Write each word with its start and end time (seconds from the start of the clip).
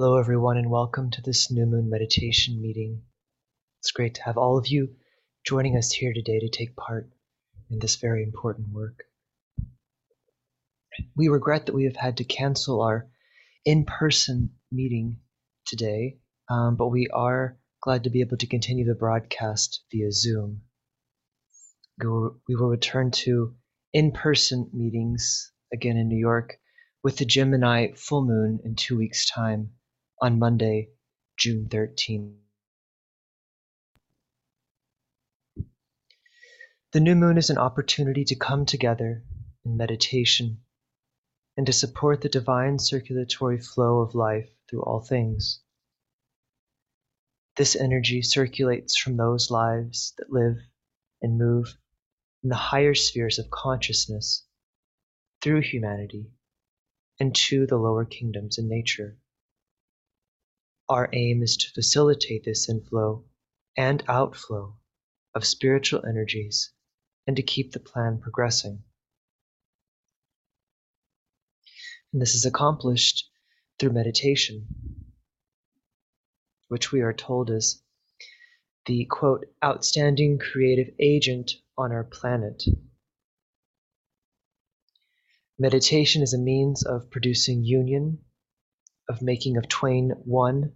Hello, 0.00 0.16
everyone, 0.16 0.56
and 0.56 0.70
welcome 0.70 1.10
to 1.10 1.22
this 1.22 1.50
new 1.50 1.66
moon 1.66 1.90
meditation 1.90 2.62
meeting. 2.62 3.02
It's 3.80 3.90
great 3.90 4.14
to 4.14 4.22
have 4.22 4.38
all 4.38 4.56
of 4.56 4.68
you 4.68 4.94
joining 5.44 5.76
us 5.76 5.90
here 5.90 6.12
today 6.12 6.38
to 6.38 6.48
take 6.48 6.76
part 6.76 7.10
in 7.68 7.80
this 7.80 7.96
very 7.96 8.22
important 8.22 8.68
work. 8.68 9.02
We 11.16 11.26
regret 11.26 11.66
that 11.66 11.74
we 11.74 11.82
have 11.86 11.96
had 11.96 12.18
to 12.18 12.24
cancel 12.24 12.80
our 12.80 13.08
in 13.64 13.86
person 13.86 14.50
meeting 14.70 15.16
today, 15.66 16.20
um, 16.48 16.76
but 16.76 16.90
we 16.90 17.08
are 17.12 17.58
glad 17.82 18.04
to 18.04 18.10
be 18.10 18.20
able 18.20 18.36
to 18.36 18.46
continue 18.46 18.84
the 18.84 18.94
broadcast 18.94 19.82
via 19.90 20.12
Zoom. 20.12 20.62
We 22.00 22.08
will, 22.08 22.40
we 22.46 22.54
will 22.54 22.68
return 22.68 23.10
to 23.24 23.56
in 23.92 24.12
person 24.12 24.70
meetings 24.72 25.50
again 25.72 25.96
in 25.96 26.06
New 26.06 26.20
York 26.20 26.56
with 27.02 27.16
the 27.16 27.24
Gemini 27.24 27.94
full 27.96 28.24
moon 28.24 28.60
in 28.62 28.76
two 28.76 28.96
weeks' 28.96 29.28
time 29.28 29.72
on 30.20 30.38
Monday, 30.38 30.90
June 31.36 31.68
13. 31.68 32.36
The 36.92 37.00
new 37.00 37.14
moon 37.14 37.38
is 37.38 37.50
an 37.50 37.58
opportunity 37.58 38.24
to 38.24 38.34
come 38.34 38.66
together 38.66 39.22
in 39.64 39.76
meditation 39.76 40.62
and 41.56 41.66
to 41.66 41.72
support 41.72 42.20
the 42.20 42.28
divine 42.28 42.78
circulatory 42.78 43.58
flow 43.60 44.00
of 44.00 44.14
life 44.14 44.48
through 44.68 44.82
all 44.82 45.00
things. 45.00 45.60
This 47.56 47.76
energy 47.76 48.22
circulates 48.22 48.96
from 48.96 49.16
those 49.16 49.50
lives 49.50 50.14
that 50.18 50.32
live 50.32 50.56
and 51.20 51.38
move 51.38 51.76
in 52.42 52.48
the 52.48 52.56
higher 52.56 52.94
spheres 52.94 53.38
of 53.38 53.50
consciousness 53.50 54.44
through 55.42 55.60
humanity 55.60 56.30
and 57.20 57.34
to 57.34 57.66
the 57.66 57.76
lower 57.76 58.04
kingdoms 58.04 58.58
in 58.58 58.68
nature. 58.68 59.18
Our 60.88 61.10
aim 61.12 61.42
is 61.42 61.56
to 61.58 61.70
facilitate 61.74 62.44
this 62.44 62.68
inflow 62.68 63.24
and 63.76 64.02
outflow 64.08 64.78
of 65.34 65.44
spiritual 65.44 66.04
energies 66.06 66.72
and 67.26 67.36
to 67.36 67.42
keep 67.42 67.72
the 67.72 67.80
plan 67.80 68.20
progressing. 68.20 68.82
And 72.12 72.22
this 72.22 72.34
is 72.34 72.46
accomplished 72.46 73.28
through 73.78 73.92
meditation, 73.92 74.66
which 76.68 76.90
we 76.90 77.02
are 77.02 77.12
told 77.12 77.50
is 77.50 77.82
the 78.86 79.04
quote, 79.04 79.44
outstanding 79.62 80.38
creative 80.38 80.94
agent 80.98 81.52
on 81.76 81.92
our 81.92 82.04
planet. 82.04 82.64
Meditation 85.58 86.22
is 86.22 86.32
a 86.32 86.38
means 86.38 86.82
of 86.82 87.10
producing 87.10 87.62
union, 87.62 88.20
of 89.08 89.22
making 89.22 89.56
of 89.56 89.68
twain 89.68 90.10
one, 90.24 90.72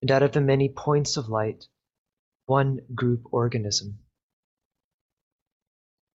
and 0.00 0.10
out 0.10 0.22
of 0.22 0.32
the 0.32 0.40
many 0.40 0.68
points 0.68 1.16
of 1.16 1.28
light, 1.28 1.66
one 2.46 2.80
group 2.94 3.24
organism. 3.32 3.98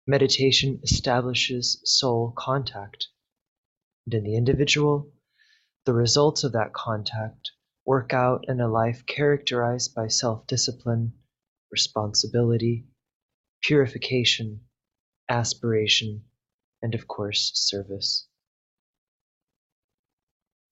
Meditation 0.07 0.81
establishes 0.83 1.81
soul 1.85 2.33
contact, 2.37 3.09
and 4.05 4.15
in 4.15 4.25
the 4.25 4.37
individual, 4.37 5.13
the 5.85 5.95
results 5.95 6.45
of 6.45 6.53
that 6.53 6.73
contact 6.73 7.51
work 7.85 8.13
out 8.13 8.45
in 8.49 8.61
a 8.61 8.69
life 8.69 9.05
characterized 9.07 9.95
by 9.95 10.09
self 10.09 10.47
discipline, 10.47 11.13
responsibility, 11.71 12.87
purification, 13.63 14.61
aspiration, 15.29 16.25
and 16.83 16.95
of 16.95 17.09
course, 17.09 17.53
service. 17.55 18.29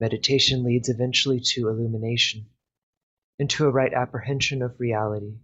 Meditation 0.01 0.65
leads 0.65 0.89
eventually 0.89 1.41
to 1.41 1.69
illumination, 1.69 2.51
into 3.39 3.65
a 3.65 3.71
right 3.71 3.93
apprehension 3.93 4.63
of 4.63 4.79
reality, 4.81 5.39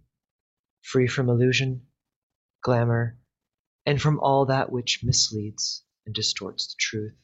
free 0.81 1.07
from 1.07 1.29
illusion, 1.29 1.87
glamour, 2.61 3.17
and 3.85 4.01
from 4.01 4.19
all 4.19 4.45
that 4.45 4.71
which 4.71 5.03
misleads 5.03 5.83
and 6.05 6.13
distorts 6.13 6.67
the 6.67 6.75
truth. 6.77 7.15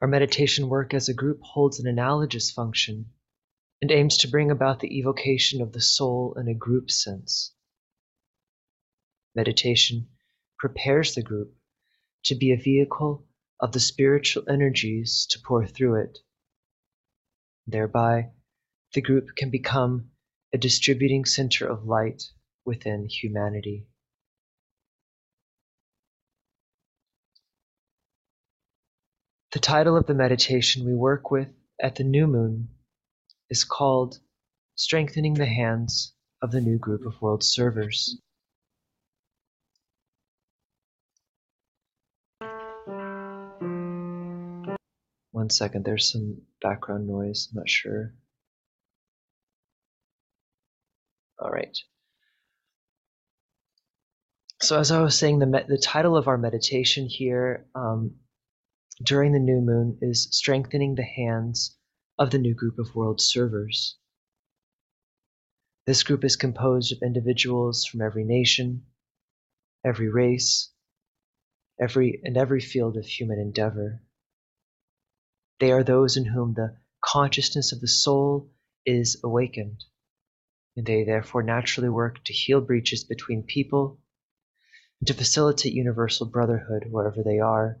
Our 0.00 0.08
meditation 0.08 0.68
work 0.68 0.92
as 0.92 1.08
a 1.08 1.14
group 1.14 1.40
holds 1.42 1.80
an 1.80 1.86
analogous 1.86 2.50
function 2.50 3.12
and 3.80 3.90
aims 3.90 4.18
to 4.18 4.28
bring 4.28 4.50
about 4.50 4.80
the 4.80 4.98
evocation 4.98 5.62
of 5.62 5.72
the 5.72 5.80
soul 5.80 6.34
in 6.38 6.48
a 6.48 6.54
group 6.54 6.90
sense. 6.90 7.54
Meditation 9.34 10.08
prepares 10.58 11.14
the 11.14 11.22
group 11.22 11.54
to 12.24 12.34
be 12.34 12.52
a 12.52 12.56
vehicle 12.56 13.25
of 13.60 13.72
the 13.72 13.80
spiritual 13.80 14.44
energies 14.48 15.26
to 15.30 15.38
pour 15.40 15.66
through 15.66 16.02
it. 16.02 16.18
Thereby, 17.66 18.30
the 18.92 19.00
group 19.00 19.34
can 19.36 19.50
become 19.50 20.10
a 20.52 20.58
distributing 20.58 21.24
center 21.24 21.66
of 21.66 21.84
light 21.84 22.22
within 22.64 23.06
humanity. 23.08 23.86
The 29.52 29.60
title 29.60 29.96
of 29.96 30.06
the 30.06 30.14
meditation 30.14 30.84
we 30.84 30.94
work 30.94 31.30
with 31.30 31.48
at 31.80 31.96
the 31.96 32.04
new 32.04 32.26
moon 32.26 32.68
is 33.48 33.64
called 33.64 34.18
Strengthening 34.74 35.34
the 35.34 35.46
Hands 35.46 36.12
of 36.42 36.50
the 36.52 36.60
New 36.60 36.78
Group 36.78 37.06
of 37.06 37.20
World 37.22 37.42
Servers. 37.42 38.20
One 45.36 45.50
second, 45.50 45.84
there's 45.84 46.10
some 46.10 46.40
background 46.62 47.06
noise. 47.06 47.48
I'm 47.50 47.58
not 47.58 47.68
sure. 47.68 48.14
All 51.38 51.50
right. 51.50 51.76
So, 54.62 54.80
as 54.80 54.90
I 54.90 55.02
was 55.02 55.18
saying, 55.18 55.40
the, 55.40 55.64
the 55.68 55.76
title 55.76 56.16
of 56.16 56.26
our 56.26 56.38
meditation 56.38 57.06
here 57.06 57.66
um, 57.74 58.14
during 59.02 59.32
the 59.32 59.38
new 59.38 59.60
moon 59.60 59.98
is 60.00 60.26
Strengthening 60.30 60.94
the 60.94 61.04
Hands 61.04 61.76
of 62.18 62.30
the 62.30 62.38
New 62.38 62.54
Group 62.54 62.78
of 62.78 62.94
World 62.94 63.20
Servers. 63.20 63.98
This 65.84 66.02
group 66.02 66.24
is 66.24 66.36
composed 66.36 66.92
of 66.92 67.02
individuals 67.02 67.84
from 67.84 68.00
every 68.00 68.24
nation, 68.24 68.86
every 69.84 70.08
race, 70.08 70.72
every 71.78 72.22
and 72.24 72.38
every 72.38 72.62
field 72.62 72.96
of 72.96 73.04
human 73.04 73.38
endeavor. 73.38 74.00
They 75.58 75.72
are 75.72 75.84
those 75.84 76.16
in 76.16 76.26
whom 76.26 76.54
the 76.54 76.76
consciousness 77.00 77.72
of 77.72 77.80
the 77.80 77.88
soul 77.88 78.50
is 78.84 79.20
awakened, 79.24 79.84
and 80.76 80.84
they 80.84 81.04
therefore 81.04 81.42
naturally 81.42 81.88
work 81.88 82.22
to 82.24 82.32
heal 82.32 82.60
breaches 82.60 83.04
between 83.04 83.42
people 83.42 83.98
and 85.00 85.06
to 85.08 85.14
facilitate 85.14 85.72
universal 85.72 86.26
brotherhood 86.26 86.86
wherever 86.90 87.22
they 87.22 87.38
are, 87.38 87.80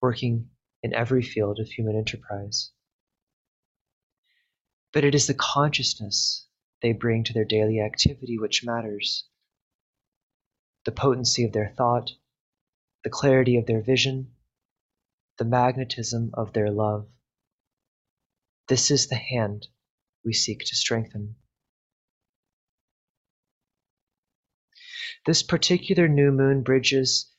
working 0.00 0.50
in 0.82 0.94
every 0.94 1.22
field 1.22 1.60
of 1.60 1.68
human 1.68 1.96
enterprise. 1.96 2.70
But 4.92 5.04
it 5.04 5.14
is 5.14 5.26
the 5.26 5.34
consciousness 5.34 6.46
they 6.82 6.92
bring 6.92 7.24
to 7.24 7.32
their 7.32 7.44
daily 7.44 7.80
activity 7.80 8.38
which 8.38 8.64
matters. 8.64 9.28
The 10.84 10.92
potency 10.92 11.44
of 11.44 11.52
their 11.52 11.72
thought, 11.76 12.10
the 13.04 13.10
clarity 13.10 13.56
of 13.56 13.66
their 13.66 13.82
vision, 13.82 14.32
the 15.40 15.44
magnetism 15.46 16.30
of 16.34 16.52
their 16.52 16.70
love. 16.70 17.08
This 18.68 18.90
is 18.90 19.06
the 19.06 19.16
hand 19.16 19.66
we 20.22 20.34
seek 20.34 20.58
to 20.66 20.76
strengthen. 20.76 21.36
This 25.24 25.42
particular 25.42 26.08
new 26.08 26.30
moon 26.30 26.62
bridges 26.62 27.32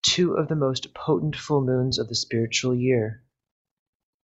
two 0.00 0.32
of 0.32 0.48
the 0.48 0.56
most 0.56 0.94
potent 0.94 1.36
full 1.36 1.62
moons 1.62 1.98
of 1.98 2.08
the 2.08 2.14
spiritual 2.14 2.74
year. 2.74 3.22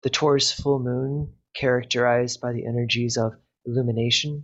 The 0.01 0.09
Taurus 0.09 0.51
full 0.51 0.79
moon, 0.79 1.33
characterized 1.55 2.41
by 2.41 2.51
the 2.51 2.65
energies 2.65 3.15
of 3.15 3.35
illumination, 3.65 4.43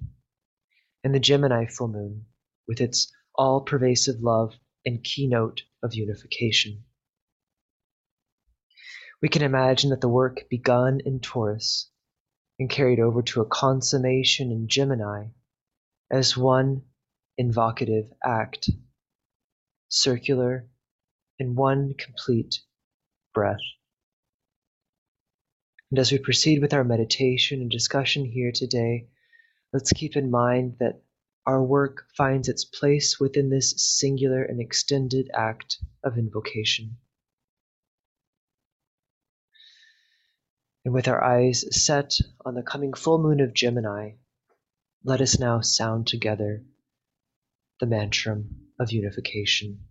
and 1.03 1.13
the 1.13 1.19
Gemini 1.19 1.65
full 1.65 1.89
moon, 1.89 2.27
with 2.65 2.79
its 2.79 3.11
all 3.35 3.59
pervasive 3.59 4.21
love 4.21 4.53
and 4.85 5.03
keynote 5.03 5.63
of 5.83 5.93
unification. 5.93 6.85
We 9.21 9.29
can 9.29 9.41
imagine 9.41 9.89
that 9.89 10.01
the 10.01 10.07
work 10.07 10.47
begun 10.49 11.01
in 11.05 11.19
Taurus 11.19 11.89
and 12.57 12.69
carried 12.69 12.99
over 12.99 13.21
to 13.21 13.41
a 13.41 13.45
consummation 13.45 14.51
in 14.51 14.67
Gemini 14.69 15.27
as 16.09 16.37
one 16.37 16.83
invocative 17.37 18.11
act, 18.23 18.69
circular 19.89 20.69
in 21.37 21.55
one 21.55 21.93
complete 21.97 22.61
breath. 23.33 23.59
And 25.91 25.99
as 25.99 26.11
we 26.11 26.19
proceed 26.19 26.61
with 26.61 26.73
our 26.73 26.83
meditation 26.83 27.61
and 27.61 27.71
discussion 27.71 28.25
here 28.25 28.51
today, 28.53 29.07
let's 29.73 29.91
keep 29.91 30.15
in 30.15 30.29
mind 30.29 30.77
that 30.79 31.01
our 31.45 31.63
work 31.63 32.05
finds 32.15 32.47
its 32.47 32.63
place 32.63 33.19
within 33.19 33.49
this 33.49 33.73
singular 33.77 34.43
and 34.43 34.61
extended 34.61 35.29
act 35.33 35.77
of 36.03 36.17
invocation. 36.17 36.97
And 40.85 40.93
with 40.93 41.07
our 41.07 41.23
eyes 41.23 41.65
set 41.75 42.13
on 42.45 42.55
the 42.55 42.63
coming 42.63 42.93
full 42.93 43.21
moon 43.21 43.41
of 43.41 43.53
Gemini, 43.53 44.11
let 45.03 45.21
us 45.21 45.39
now 45.39 45.61
sound 45.61 46.07
together 46.07 46.63
the 47.79 47.85
mantram 47.85 48.71
of 48.79 48.91
unification. 48.91 49.87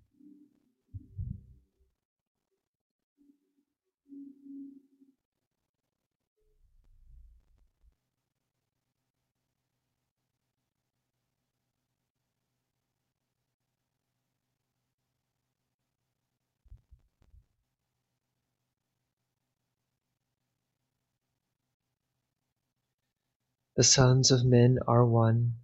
The 23.79 23.85
sons 23.85 24.33
of 24.33 24.45
men 24.45 24.81
are 24.89 25.07
one, 25.07 25.55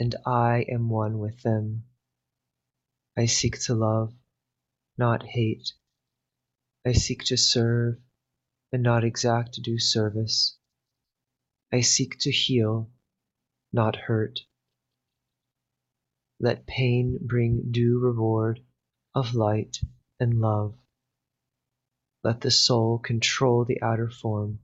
and 0.00 0.12
I 0.26 0.66
am 0.68 0.88
one 0.88 1.20
with 1.20 1.42
them. 1.42 1.84
I 3.16 3.26
seek 3.26 3.60
to 3.66 3.76
love, 3.76 4.12
not 4.98 5.22
hate. 5.22 5.72
I 6.84 6.94
seek 6.94 7.22
to 7.26 7.36
serve, 7.36 8.00
and 8.72 8.82
not 8.82 9.04
exact 9.04 9.62
due 9.62 9.78
service. 9.78 10.58
I 11.72 11.82
seek 11.82 12.18
to 12.22 12.32
heal, 12.32 12.90
not 13.72 13.94
hurt. 13.94 14.40
Let 16.40 16.66
pain 16.66 17.20
bring 17.22 17.70
due 17.70 18.00
reward 18.00 18.64
of 19.14 19.36
light 19.36 19.78
and 20.18 20.40
love. 20.40 20.76
Let 22.24 22.40
the 22.40 22.50
soul 22.50 22.98
control 22.98 23.64
the 23.64 23.80
outer 23.80 24.10
form, 24.10 24.58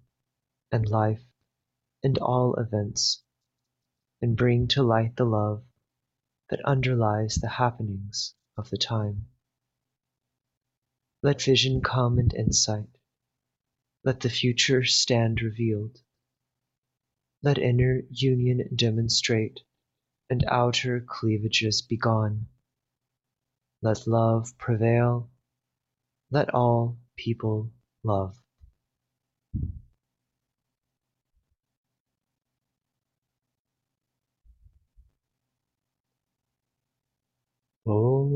and 0.73 0.89
life 0.89 1.23
and 2.03 2.19
all 2.19 2.55
events, 2.55 3.23
and 4.21 4.37
bring 4.37 4.69
to 4.69 4.83
light 4.83 5.17
the 5.17 5.25
love 5.25 5.63
that 6.51 6.65
underlies 6.65 7.37
the 7.37 7.49
happenings 7.49 8.35
of 8.57 8.71
the 8.71 8.79
time. 8.79 9.27
Let 11.23 11.43
vision 11.43 11.83
come 11.83 12.19
and 12.19 12.33
insight. 12.33 12.89
Let 14.05 14.21
the 14.21 14.31
future 14.31 14.85
stand 14.85 15.43
revealed. 15.43 15.99
Let 17.43 17.59
inner 17.59 18.03
union 18.11 18.75
demonstrate 18.75 19.61
and 20.31 20.45
outer 20.47 21.05
cleavages 21.07 21.83
be 21.83 21.97
gone. 21.97 22.47
Let 23.83 24.07
love 24.07 24.57
prevail. 24.59 25.31
Let 26.31 26.55
all 26.55 26.99
people 27.17 27.73
love. 28.05 28.37
Our 37.91 38.29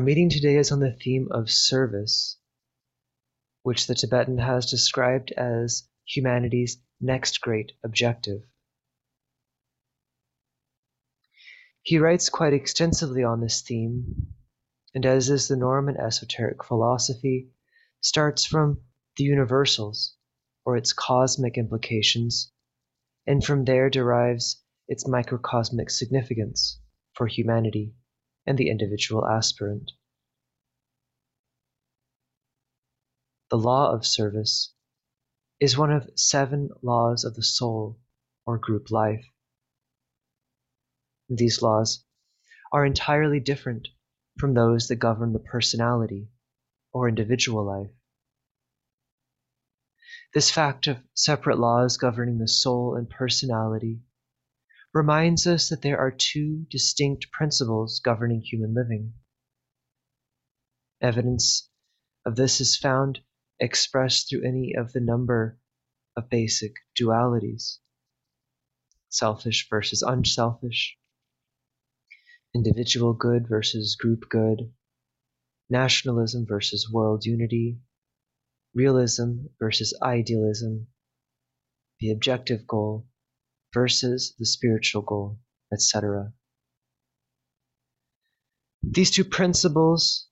meeting 0.00 0.30
today 0.30 0.56
is 0.56 0.72
on 0.72 0.80
the 0.80 0.92
theme 0.92 1.28
of 1.30 1.50
service, 1.50 2.38
which 3.62 3.86
the 3.86 3.94
Tibetan 3.94 4.38
has 4.38 4.70
described 4.70 5.32
as 5.32 5.88
humanity's 6.04 6.78
next 7.00 7.40
great 7.40 7.72
objective. 7.84 8.42
He 11.82 11.98
writes 11.98 12.28
quite 12.28 12.52
extensively 12.52 13.24
on 13.24 13.40
this 13.40 13.60
theme, 13.62 14.34
and 14.94 15.04
as 15.04 15.30
is 15.30 15.48
the 15.48 15.56
norm 15.56 15.88
in 15.88 15.96
esoteric 15.96 16.62
philosophy, 16.64 17.50
starts 18.00 18.44
from 18.44 18.80
the 19.16 19.24
universals 19.24 20.14
or 20.64 20.76
its 20.76 20.92
cosmic 20.92 21.58
implications, 21.58 22.52
and 23.26 23.44
from 23.44 23.64
there 23.64 23.90
derives 23.90 24.62
its 24.86 25.06
microcosmic 25.08 25.90
significance 25.90 26.80
for 27.14 27.26
humanity 27.26 27.94
and 28.46 28.58
the 28.58 28.70
individual 28.70 29.26
aspirant. 29.26 29.90
The 33.52 33.58
law 33.58 33.92
of 33.92 34.06
service 34.06 34.72
is 35.60 35.76
one 35.76 35.92
of 35.92 36.08
seven 36.16 36.70
laws 36.80 37.22
of 37.22 37.34
the 37.34 37.42
soul 37.42 38.00
or 38.46 38.56
group 38.56 38.90
life. 38.90 39.26
These 41.28 41.60
laws 41.60 42.02
are 42.72 42.86
entirely 42.86 43.40
different 43.40 43.88
from 44.38 44.54
those 44.54 44.88
that 44.88 44.96
govern 44.96 45.34
the 45.34 45.38
personality 45.38 46.30
or 46.94 47.10
individual 47.10 47.62
life. 47.62 47.90
This 50.32 50.50
fact 50.50 50.86
of 50.86 51.04
separate 51.12 51.58
laws 51.58 51.98
governing 51.98 52.38
the 52.38 52.48
soul 52.48 52.96
and 52.96 53.10
personality 53.10 54.00
reminds 54.94 55.46
us 55.46 55.68
that 55.68 55.82
there 55.82 55.98
are 55.98 56.10
two 56.10 56.64
distinct 56.70 57.30
principles 57.32 58.00
governing 58.00 58.40
human 58.40 58.72
living. 58.72 59.12
Evidence 61.02 61.68
of 62.24 62.34
this 62.34 62.58
is 62.58 62.78
found 62.78 63.20
expressed 63.60 64.28
through 64.28 64.46
any 64.46 64.74
of 64.74 64.92
the 64.92 65.00
number 65.00 65.58
of 66.16 66.28
basic 66.28 66.74
dualities 66.98 67.78
selfish 69.12 69.68
versus 69.68 70.02
unselfish, 70.02 70.96
individual 72.54 73.12
good 73.12 73.46
versus 73.46 73.94
group 73.94 74.24
good, 74.30 74.72
nationalism 75.68 76.46
versus 76.46 76.90
world 76.90 77.24
unity, 77.24 77.78
realism 78.74 79.44
versus 79.58 79.96
idealism, 80.02 80.86
the 82.00 82.10
objective 82.10 82.66
goal 82.66 83.06
versus 83.74 84.34
the 84.38 84.46
spiritual 84.46 85.02
goal, 85.02 85.38
etc. 85.72 86.32
These 88.82 89.10
two 89.10 89.24
principles, 89.24 90.26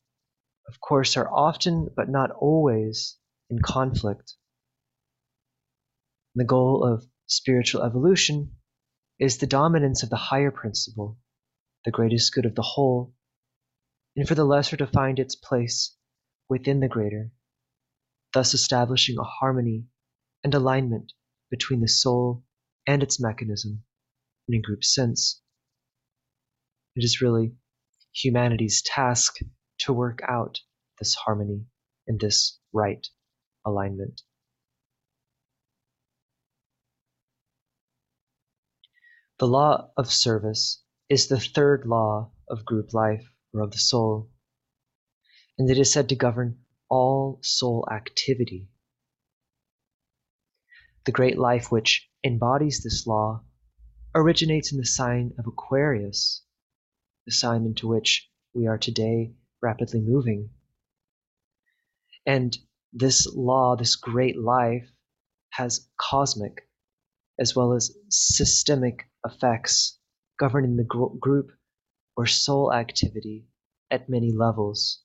of 0.71 0.79
course, 0.81 1.17
are 1.17 1.29
often 1.29 1.89
but 1.97 2.09
not 2.09 2.31
always 2.31 3.19
in 3.51 3.59
conflict. 3.61 4.35
The 6.37 6.45
goal 6.45 6.85
of 6.85 7.05
spiritual 7.27 7.83
evolution 7.83 8.55
is 9.19 9.39
the 9.39 9.49
dominance 9.49 10.05
of 10.05 10.11
the 10.11 10.17
higher 10.31 10.53
principle, 10.53 11.19
the 11.85 11.91
greatest 11.91 12.33
good 12.33 12.47
of 12.47 12.55
the 12.55 12.63
whole, 12.63 13.13
and 14.15 14.29
for 14.29 14.37
the 14.37 14.45
lesser 14.45 14.77
to 14.77 14.87
find 14.87 15.19
its 15.19 15.35
place 15.35 15.97
within 16.49 16.79
the 16.79 16.87
greater, 16.87 17.33
thus 18.33 18.55
establishing 18.55 19.19
a 19.19 19.25
harmony 19.25 19.87
and 20.45 20.55
alignment 20.55 21.13
between 21.51 21.81
the 21.81 21.89
soul 21.89 22.45
and 22.87 23.03
its 23.03 23.21
mechanism 23.21 23.83
in 24.47 24.55
a 24.55 24.63
group 24.63 24.85
sense. 24.85 25.43
It 26.95 27.03
is 27.03 27.21
really 27.21 27.57
humanity's 28.13 28.83
task 28.83 29.39
to 29.81 29.93
work 29.93 30.21
out 30.29 30.61
this 30.99 31.15
harmony 31.15 31.65
and 32.07 32.21
this 32.21 32.59
right 32.73 33.07
alignment. 33.65 34.23
The 39.39 39.47
law 39.47 39.91
of 39.97 40.13
service 40.13 40.83
is 41.09 41.29
the 41.29 41.41
third 41.41 41.87
law 41.87 42.31
of 42.49 42.67
group 42.67 42.93
life 42.93 43.27
or 43.55 43.63
of 43.63 43.71
the 43.71 43.79
soul, 43.79 44.31
and 45.59 45.71
it 45.71 45.79
is 45.79 45.93
said 45.93 46.11
to 46.11 46.15
govern 46.15 46.59
all 46.91 47.39
soul 47.43 47.89
activity. 47.91 48.69
The 51.07 51.13
great 51.13 51.39
life 51.39 51.73
which 51.73 52.11
embodies 52.23 52.83
this 52.83 53.07
law 53.07 53.45
originates 54.15 54.73
in 54.73 54.79
the 54.79 54.85
sign 54.85 55.33
of 55.39 55.47
Aquarius, 55.47 56.45
the 57.25 57.33
sign 57.33 57.65
into 57.65 57.89
which 57.89 58.29
we 58.53 58.67
are 58.67 58.77
today 58.77 59.33
rapidly 59.63 60.01
moving. 60.01 60.51
And 62.27 62.57
this 62.93 63.27
law, 63.35 63.77
this 63.77 63.97
great 63.97 64.39
life, 64.39 64.91
has 65.51 65.89
cosmic 65.99 66.69
as 67.39 67.57
well 67.57 67.73
as 67.73 67.97
systemic 68.09 69.11
effects 69.25 69.99
governing 70.39 70.77
the 70.77 70.85
gr- 70.85 71.17
group 71.19 71.51
or 72.17 72.27
soul 72.27 72.73
activity 72.73 73.47
at 73.91 74.09
many 74.09 74.33
levels. 74.33 75.03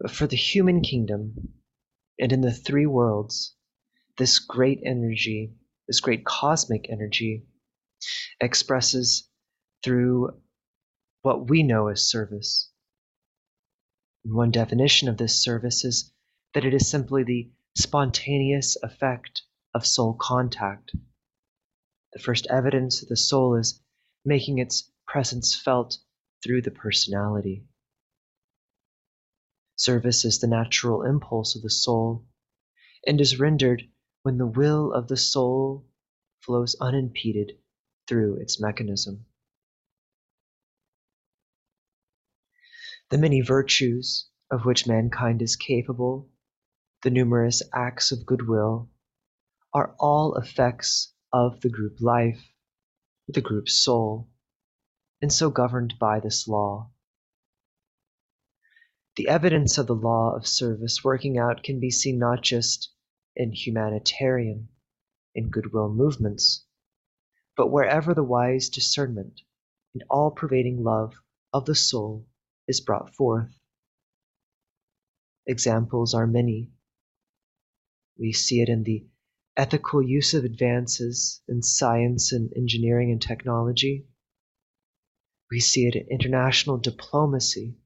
But 0.00 0.10
for 0.10 0.26
the 0.26 0.36
human 0.36 0.80
kingdom 0.80 1.54
and 2.18 2.32
in 2.32 2.40
the 2.40 2.52
three 2.52 2.86
worlds, 2.86 3.54
this 4.18 4.38
great 4.38 4.80
energy, 4.84 5.54
this 5.86 6.00
great 6.00 6.24
cosmic 6.24 6.86
energy, 6.90 7.46
expresses 8.40 9.28
through 9.82 10.40
what 11.22 11.48
we 11.48 11.62
know 11.62 11.88
as 11.88 12.08
service. 12.08 12.70
One 14.22 14.50
definition 14.50 15.08
of 15.08 15.16
this 15.16 15.42
service 15.42 15.84
is 15.84 16.12
that 16.54 16.64
it 16.64 16.74
is 16.74 16.88
simply 16.88 17.24
the 17.24 17.50
spontaneous 17.76 18.76
effect 18.82 19.42
of 19.74 19.86
soul 19.86 20.16
contact. 20.20 20.92
The 22.12 22.18
first 22.18 22.46
evidence 22.48 23.00
that 23.00 23.08
the 23.08 23.16
soul 23.16 23.56
is 23.56 23.80
making 24.24 24.58
its 24.58 24.90
presence 25.06 25.54
felt 25.54 25.98
through 26.42 26.62
the 26.62 26.70
personality. 26.70 27.64
Service 29.76 30.24
is 30.24 30.40
the 30.40 30.46
natural 30.46 31.02
impulse 31.02 31.56
of 31.56 31.62
the 31.62 31.70
soul 31.70 32.26
and 33.06 33.20
is 33.20 33.38
rendered 33.38 33.88
when 34.22 34.36
the 34.36 34.46
will 34.46 34.92
of 34.92 35.08
the 35.08 35.16
soul 35.16 35.86
flows 36.40 36.76
unimpeded 36.80 37.52
through 38.06 38.36
its 38.36 38.60
mechanism. 38.60 39.24
The 43.10 43.18
many 43.18 43.40
virtues 43.40 44.28
of 44.52 44.64
which 44.64 44.86
mankind 44.86 45.42
is 45.42 45.56
capable, 45.56 46.30
the 47.02 47.10
numerous 47.10 47.60
acts 47.74 48.12
of 48.12 48.24
goodwill, 48.24 48.88
are 49.74 49.96
all 49.98 50.36
effects 50.36 51.12
of 51.32 51.60
the 51.60 51.70
group 51.70 52.00
life, 52.00 52.40
the 53.26 53.40
group 53.40 53.68
soul, 53.68 54.28
and 55.20 55.32
so 55.32 55.50
governed 55.50 55.94
by 55.98 56.20
this 56.20 56.46
law. 56.46 56.92
The 59.16 59.26
evidence 59.26 59.76
of 59.76 59.88
the 59.88 59.94
law 59.96 60.36
of 60.36 60.46
service 60.46 61.02
working 61.02 61.36
out 61.36 61.64
can 61.64 61.80
be 61.80 61.90
seen 61.90 62.16
not 62.16 62.42
just 62.42 62.92
in 63.34 63.50
humanitarian, 63.50 64.68
in 65.34 65.50
goodwill 65.50 65.88
movements, 65.88 66.64
but 67.56 67.72
wherever 67.72 68.14
the 68.14 68.22
wise 68.22 68.68
discernment 68.68 69.40
and 69.94 70.04
all 70.08 70.30
pervading 70.30 70.84
love 70.84 71.14
of 71.52 71.66
the 71.66 71.74
soul 71.74 72.28
is 72.70 72.80
brought 72.80 73.14
forth. 73.14 73.50
Examples 75.46 76.14
are 76.14 76.26
many. 76.26 76.70
We 78.16 78.32
see 78.32 78.62
it 78.62 78.68
in 78.68 78.84
the 78.84 79.06
ethical 79.56 80.00
use 80.00 80.32
of 80.34 80.44
advances 80.44 81.42
in 81.48 81.62
science 81.62 82.32
and 82.32 82.52
engineering 82.56 83.10
and 83.10 83.20
technology. 83.20 84.06
We 85.50 85.58
see 85.58 85.86
it 85.86 85.96
in 85.96 86.06
international 86.08 86.78
diplomacy 86.78 87.76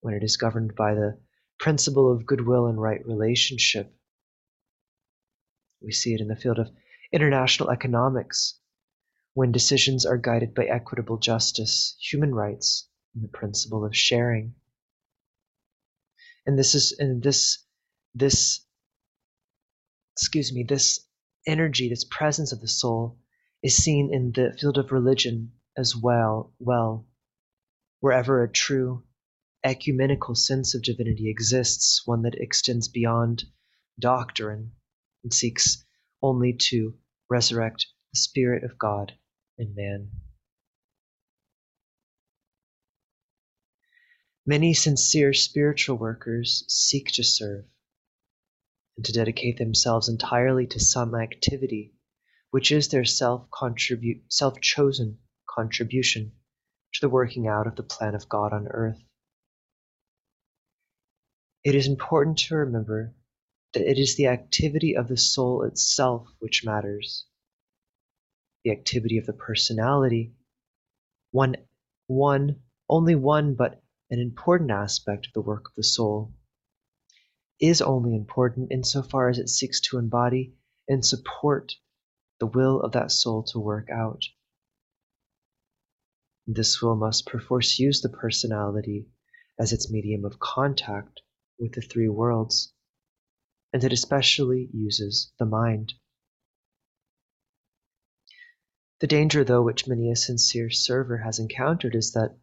when 0.00 0.14
it 0.14 0.24
is 0.24 0.38
governed 0.38 0.74
by 0.74 0.94
the 0.94 1.20
principle 1.58 2.10
of 2.10 2.24
goodwill 2.24 2.66
and 2.66 2.80
right 2.80 3.04
relationship. 3.06 3.94
We 5.82 5.92
see 5.92 6.14
it 6.14 6.22
in 6.22 6.28
the 6.28 6.36
field 6.36 6.58
of 6.58 6.70
international 7.12 7.70
economics 7.70 8.58
when 9.34 9.52
decisions 9.52 10.06
are 10.06 10.16
guided 10.16 10.54
by 10.54 10.64
equitable 10.64 11.18
justice, 11.18 11.96
human 12.00 12.34
rights, 12.34 12.88
and 13.14 13.22
the 13.22 13.28
principle 13.28 13.84
of 13.84 13.96
sharing. 13.96 14.54
And 16.46 16.58
this 16.58 16.74
is 16.74 16.96
and 16.98 17.22
this 17.22 17.64
this 18.14 18.64
excuse 20.16 20.52
me, 20.52 20.64
this 20.68 21.00
energy, 21.46 21.88
this 21.88 22.04
presence 22.04 22.52
of 22.52 22.60
the 22.60 22.68
soul 22.68 23.18
is 23.62 23.76
seen 23.76 24.12
in 24.12 24.32
the 24.32 24.56
field 24.58 24.78
of 24.78 24.92
religion 24.92 25.52
as 25.76 25.96
well, 25.96 26.52
well, 26.58 27.06
wherever 28.00 28.42
a 28.42 28.50
true 28.50 29.02
ecumenical 29.64 30.34
sense 30.34 30.74
of 30.74 30.82
divinity 30.82 31.30
exists, 31.30 32.02
one 32.04 32.22
that 32.22 32.34
extends 32.36 32.88
beyond 32.88 33.44
doctrine 33.98 34.72
and 35.22 35.32
seeks 35.32 35.84
only 36.22 36.52
to 36.52 36.94
resurrect 37.30 37.86
the 38.12 38.18
Spirit 38.18 38.62
of 38.62 38.78
God 38.78 39.12
in 39.58 39.74
man. 39.74 40.10
Many 44.46 44.74
sincere 44.74 45.32
spiritual 45.32 45.96
workers 45.96 46.64
seek 46.68 47.08
to 47.12 47.24
serve 47.24 47.64
and 48.96 49.06
to 49.06 49.12
dedicate 49.12 49.56
themselves 49.56 50.08
entirely 50.08 50.66
to 50.66 50.80
some 50.80 51.14
activity 51.14 51.94
which 52.54 52.70
is 52.70 52.88
their 52.88 53.04
self 53.04 53.48
self 54.28 54.60
chosen 54.60 55.18
contribution 55.48 56.30
to 56.92 57.00
the 57.00 57.08
working 57.08 57.48
out 57.48 57.66
of 57.66 57.74
the 57.74 57.82
plan 57.82 58.14
of 58.14 58.28
God 58.28 58.52
on 58.52 58.68
earth. 58.68 59.02
It 61.64 61.74
is 61.74 61.88
important 61.88 62.38
to 62.38 62.56
remember 62.56 63.14
that 63.72 63.90
it 63.90 63.98
is 63.98 64.16
the 64.16 64.28
activity 64.28 64.94
of 64.94 65.08
the 65.08 65.16
soul 65.16 65.64
itself 65.64 66.28
which 66.38 66.64
matters. 66.64 67.26
The 68.62 68.70
activity 68.70 69.18
of 69.18 69.26
the 69.26 69.32
personality, 69.32 70.34
one, 71.32 71.56
one, 72.06 72.62
only 72.88 73.14
one, 73.14 73.54
but 73.54 73.82
an 74.14 74.20
important 74.20 74.70
aspect 74.70 75.26
of 75.26 75.32
the 75.32 75.40
work 75.40 75.66
of 75.66 75.74
the 75.76 75.82
soul, 75.82 76.32
is 77.60 77.82
only 77.82 78.14
important 78.14 78.70
insofar 78.70 79.28
as 79.28 79.38
it 79.38 79.48
seeks 79.48 79.80
to 79.80 79.98
embody 79.98 80.54
and 80.88 81.04
support 81.04 81.72
the 82.38 82.46
will 82.46 82.80
of 82.80 82.92
that 82.92 83.10
soul 83.10 83.42
to 83.42 83.58
work 83.58 83.88
out. 83.90 84.22
This 86.46 86.80
will 86.80 86.94
must 86.94 87.26
perforce 87.26 87.78
use 87.78 88.02
the 88.02 88.08
personality 88.08 89.08
as 89.58 89.72
its 89.72 89.90
medium 89.90 90.24
of 90.24 90.38
contact 90.38 91.20
with 91.58 91.72
the 91.72 91.80
three 91.80 92.08
worlds, 92.08 92.72
and 93.72 93.82
it 93.82 93.92
especially 93.92 94.68
uses 94.72 95.32
the 95.38 95.46
mind. 95.46 95.94
The 99.00 99.06
danger, 99.06 99.42
though, 99.42 99.62
which 99.62 99.88
many 99.88 100.10
a 100.10 100.16
sincere 100.16 100.70
server 100.70 101.18
has 101.18 101.38
encountered 101.38 101.94
is 101.94 102.12
that 102.12 102.36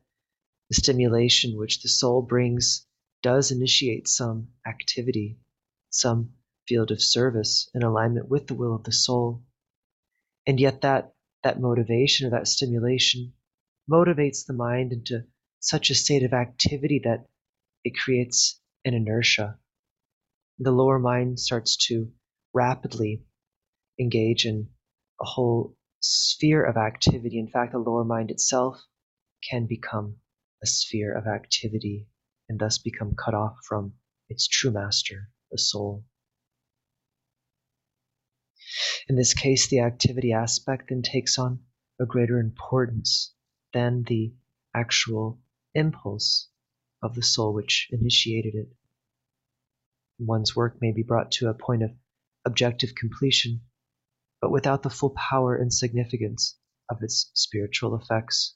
the 0.72 0.75
stimulation 0.75 1.58
which 1.58 1.82
the 1.82 1.90
soul 1.90 2.22
brings 2.22 2.88
does 3.22 3.51
initiate 3.51 4.08
some 4.08 4.48
activity, 4.66 5.38
some 5.90 6.32
field 6.66 6.92
of 6.92 7.01
service 7.01 7.70
in 7.74 7.84
alignment 7.84 8.30
with 8.30 8.48
the 8.48 8.54
will 8.54 8.74
of 8.74 8.86
the 8.86 8.92
soul. 8.94 9.44
And 10.48 10.62
yet 10.62 10.80
that 10.80 11.13
that 11.44 11.60
motivation 11.60 12.25
or 12.25 12.30
that 12.30 12.48
stimulation 12.48 13.34
motivates 13.92 14.46
the 14.46 14.54
mind 14.54 14.94
into 14.94 15.25
such 15.60 15.90
a 15.90 15.94
state 15.94 16.24
of 16.24 16.32
activity 16.32 17.01
that 17.04 17.28
it 17.84 17.98
creates 17.98 18.58
an 18.86 18.94
inertia. 18.94 19.60
The 20.58 20.72
lower 20.72 21.00
mind 21.00 21.42
starts 21.42 21.75
to 21.88 22.13
rapidly 22.54 23.25
engage 24.00 24.46
in 24.46 24.70
a 25.20 25.25
whole 25.25 25.75
sphere 26.00 26.63
of 26.63 26.78
activity. 26.78 27.40
In 27.40 27.50
fact, 27.50 27.74
the 27.74 27.78
lower 27.78 28.06
mind 28.06 28.32
itself 28.32 28.82
can 29.50 29.66
become 29.66 30.21
a 30.63 30.68
sphere 30.68 31.13
of 31.13 31.27
activity 31.27 32.08
and 32.48 32.60
thus 32.60 32.77
become 32.77 33.15
cut 33.15 33.34
off 33.34 33.58
from 33.68 33.94
its 34.30 34.48
true 34.48 34.72
master, 34.72 35.30
the 35.51 35.58
soul. 35.58 36.06
In 39.08 39.15
this 39.15 39.34
case, 39.34 39.68
the 39.68 39.80
activity 39.80 40.32
aspect 40.32 40.89
then 40.89 41.01
takes 41.01 41.38
on 41.38 41.60
a 42.00 42.06
greater 42.06 42.39
importance 42.39 43.34
than 43.74 44.03
the 44.03 44.34
actual 44.74 45.39
impulse 45.74 46.50
of 47.01 47.15
the 47.15 47.24
soul 47.24 47.53
which 47.53 47.89
initiated 47.91 48.56
it. 48.56 48.70
One's 50.20 50.56
work 50.56 50.77
may 50.82 50.91
be 50.91 51.03
brought 51.03 51.32
to 51.32 51.50
a 51.50 51.53
point 51.53 51.84
of 51.84 51.91
objective 52.46 52.94
completion, 52.96 53.62
but 54.39 54.51
without 54.51 54.84
the 54.84 54.89
full 54.89 55.12
power 55.12 55.56
and 55.56 55.74
significance 55.74 56.58
of 56.89 57.01
its 57.01 57.32
spiritual 57.34 57.96
effects. 57.96 58.56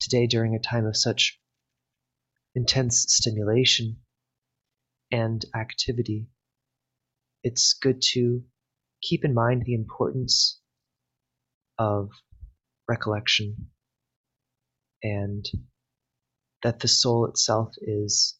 Today, 0.00 0.26
during 0.26 0.54
a 0.54 0.60
time 0.60 0.86
of 0.86 0.96
such 0.96 1.40
intense 2.54 3.06
stimulation 3.08 3.98
and 5.10 5.44
activity, 5.54 6.28
it's 7.42 7.74
good 7.74 8.02
to 8.12 8.42
keep 9.02 9.24
in 9.24 9.34
mind 9.34 9.62
the 9.64 9.74
importance 9.74 10.60
of 11.78 12.10
recollection 12.88 13.70
and 15.02 15.44
that 16.62 16.80
the 16.80 16.88
soul 16.88 17.26
itself 17.26 17.74
is 17.78 18.38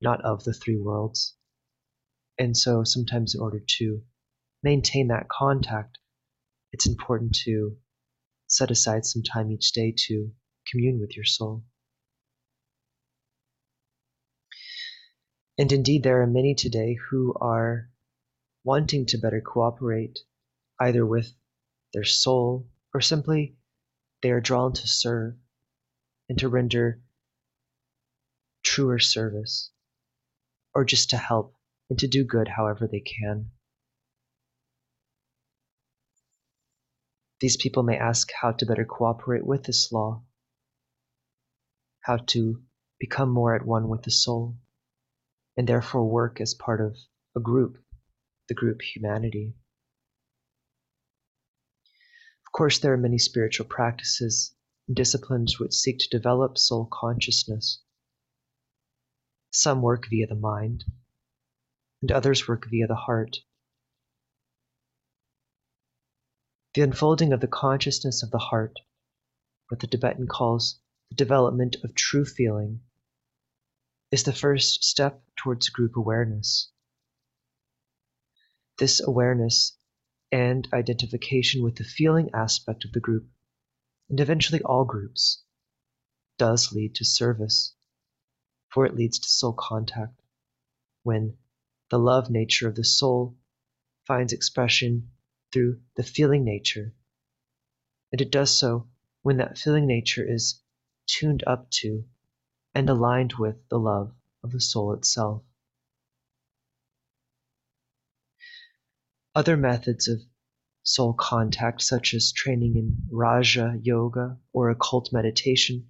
not 0.00 0.24
of 0.24 0.42
the 0.44 0.52
three 0.52 0.76
worlds. 0.76 1.36
And 2.38 2.56
so 2.56 2.84
sometimes, 2.84 3.34
in 3.34 3.40
order 3.40 3.60
to 3.78 4.02
maintain 4.62 5.08
that 5.08 5.28
contact, 5.28 5.98
it's 6.72 6.86
important 6.86 7.34
to 7.44 7.76
set 8.50 8.70
aside 8.70 9.06
some 9.06 9.22
time 9.22 9.50
each 9.50 9.72
day 9.72 9.94
to 9.96 10.30
commune 10.70 11.00
with 11.00 11.16
your 11.16 11.24
soul. 11.24 11.64
And 15.56 15.72
indeed, 15.72 16.02
there 16.02 16.22
are 16.22 16.26
many 16.26 16.54
today 16.54 16.96
who 17.10 17.34
are 17.40 17.90
wanting 18.64 19.06
to 19.06 19.18
better 19.18 19.40
cooperate 19.40 20.18
either 20.80 21.04
with 21.04 21.32
their 21.92 22.04
soul 22.04 22.66
or 22.94 23.00
simply 23.00 23.56
they 24.22 24.30
are 24.30 24.40
drawn 24.40 24.72
to 24.72 24.88
serve 24.88 25.34
and 26.28 26.38
to 26.38 26.48
render 26.48 27.00
truer 28.62 28.98
service, 28.98 29.70
or 30.74 30.84
just 30.84 31.10
to 31.10 31.16
help 31.16 31.54
and 31.88 31.98
to 31.98 32.06
do 32.06 32.24
good 32.24 32.48
however 32.48 32.86
they 32.86 33.00
can. 33.00 33.50
These 37.40 37.56
people 37.56 37.82
may 37.82 37.96
ask 37.96 38.30
how 38.38 38.52
to 38.52 38.66
better 38.66 38.84
cooperate 38.84 39.46
with 39.46 39.64
this 39.64 39.90
law, 39.90 40.22
how 42.00 42.18
to 42.18 42.62
become 42.98 43.30
more 43.30 43.54
at 43.54 43.64
one 43.64 43.88
with 43.88 44.02
the 44.02 44.10
soul, 44.10 44.58
and 45.56 45.66
therefore 45.66 46.06
work 46.06 46.40
as 46.40 46.52
part 46.52 46.82
of 46.82 46.96
a 47.34 47.40
group, 47.40 47.78
the 48.48 48.54
group 48.54 48.82
humanity. 48.82 49.54
Of 52.46 52.52
course, 52.52 52.78
there 52.78 52.92
are 52.92 52.98
many 52.98 53.18
spiritual 53.18 53.66
practices 53.66 54.54
and 54.86 54.94
disciplines 54.94 55.58
which 55.58 55.72
seek 55.72 55.98
to 56.00 56.08
develop 56.10 56.58
soul 56.58 56.88
consciousness. 56.92 57.80
Some 59.50 59.80
work 59.80 60.08
via 60.10 60.26
the 60.26 60.34
mind, 60.34 60.84
and 62.02 62.12
others 62.12 62.46
work 62.46 62.66
via 62.68 62.86
the 62.86 62.94
heart. 62.94 63.38
The 66.74 66.82
unfolding 66.82 67.32
of 67.32 67.40
the 67.40 67.48
consciousness 67.48 68.22
of 68.22 68.30
the 68.30 68.38
heart, 68.38 68.78
what 69.68 69.80
the 69.80 69.88
Tibetan 69.88 70.28
calls 70.28 70.78
the 71.08 71.16
development 71.16 71.74
of 71.82 71.96
true 71.96 72.24
feeling, 72.24 72.82
is 74.12 74.22
the 74.22 74.32
first 74.32 74.84
step 74.84 75.20
towards 75.34 75.68
group 75.68 75.96
awareness. 75.96 76.70
This 78.78 79.00
awareness 79.00 79.76
and 80.30 80.68
identification 80.72 81.64
with 81.64 81.74
the 81.74 81.82
feeling 81.82 82.30
aspect 82.34 82.84
of 82.84 82.92
the 82.92 83.00
group, 83.00 83.28
and 84.08 84.20
eventually 84.20 84.62
all 84.62 84.84
groups, 84.84 85.42
does 86.38 86.72
lead 86.72 86.94
to 86.94 87.04
service, 87.04 87.74
for 88.68 88.86
it 88.86 88.94
leads 88.94 89.18
to 89.18 89.28
soul 89.28 89.54
contact 89.58 90.22
when 91.02 91.36
the 91.88 91.98
love 91.98 92.30
nature 92.30 92.68
of 92.68 92.76
the 92.76 92.84
soul 92.84 93.36
finds 94.06 94.32
expression 94.32 95.10
through 95.52 95.80
the 95.96 96.02
feeling 96.02 96.44
nature. 96.44 96.94
And 98.12 98.20
it 98.20 98.30
does 98.30 98.56
so 98.56 98.88
when 99.22 99.36
that 99.38 99.58
feeling 99.58 99.86
nature 99.86 100.24
is 100.26 100.62
tuned 101.06 101.44
up 101.46 101.70
to 101.70 102.04
and 102.74 102.88
aligned 102.88 103.34
with 103.34 103.56
the 103.68 103.78
love 103.78 104.14
of 104.42 104.52
the 104.52 104.60
soul 104.60 104.92
itself. 104.94 105.42
Other 109.34 109.56
methods 109.56 110.08
of 110.08 110.20
soul 110.82 111.12
contact, 111.12 111.82
such 111.82 112.14
as 112.14 112.32
training 112.32 112.76
in 112.76 112.96
Raja 113.10 113.78
Yoga 113.82 114.38
or 114.52 114.70
occult 114.70 115.12
meditation, 115.12 115.88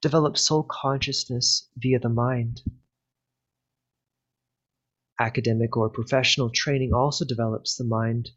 develop 0.00 0.38
soul 0.38 0.62
consciousness 0.62 1.68
via 1.76 1.98
the 1.98 2.08
mind. 2.08 2.62
Academic 5.20 5.76
or 5.76 5.88
professional 5.88 6.50
training 6.50 6.92
also 6.92 7.24
develops 7.24 7.76
the 7.76 7.84
mind 7.84 8.30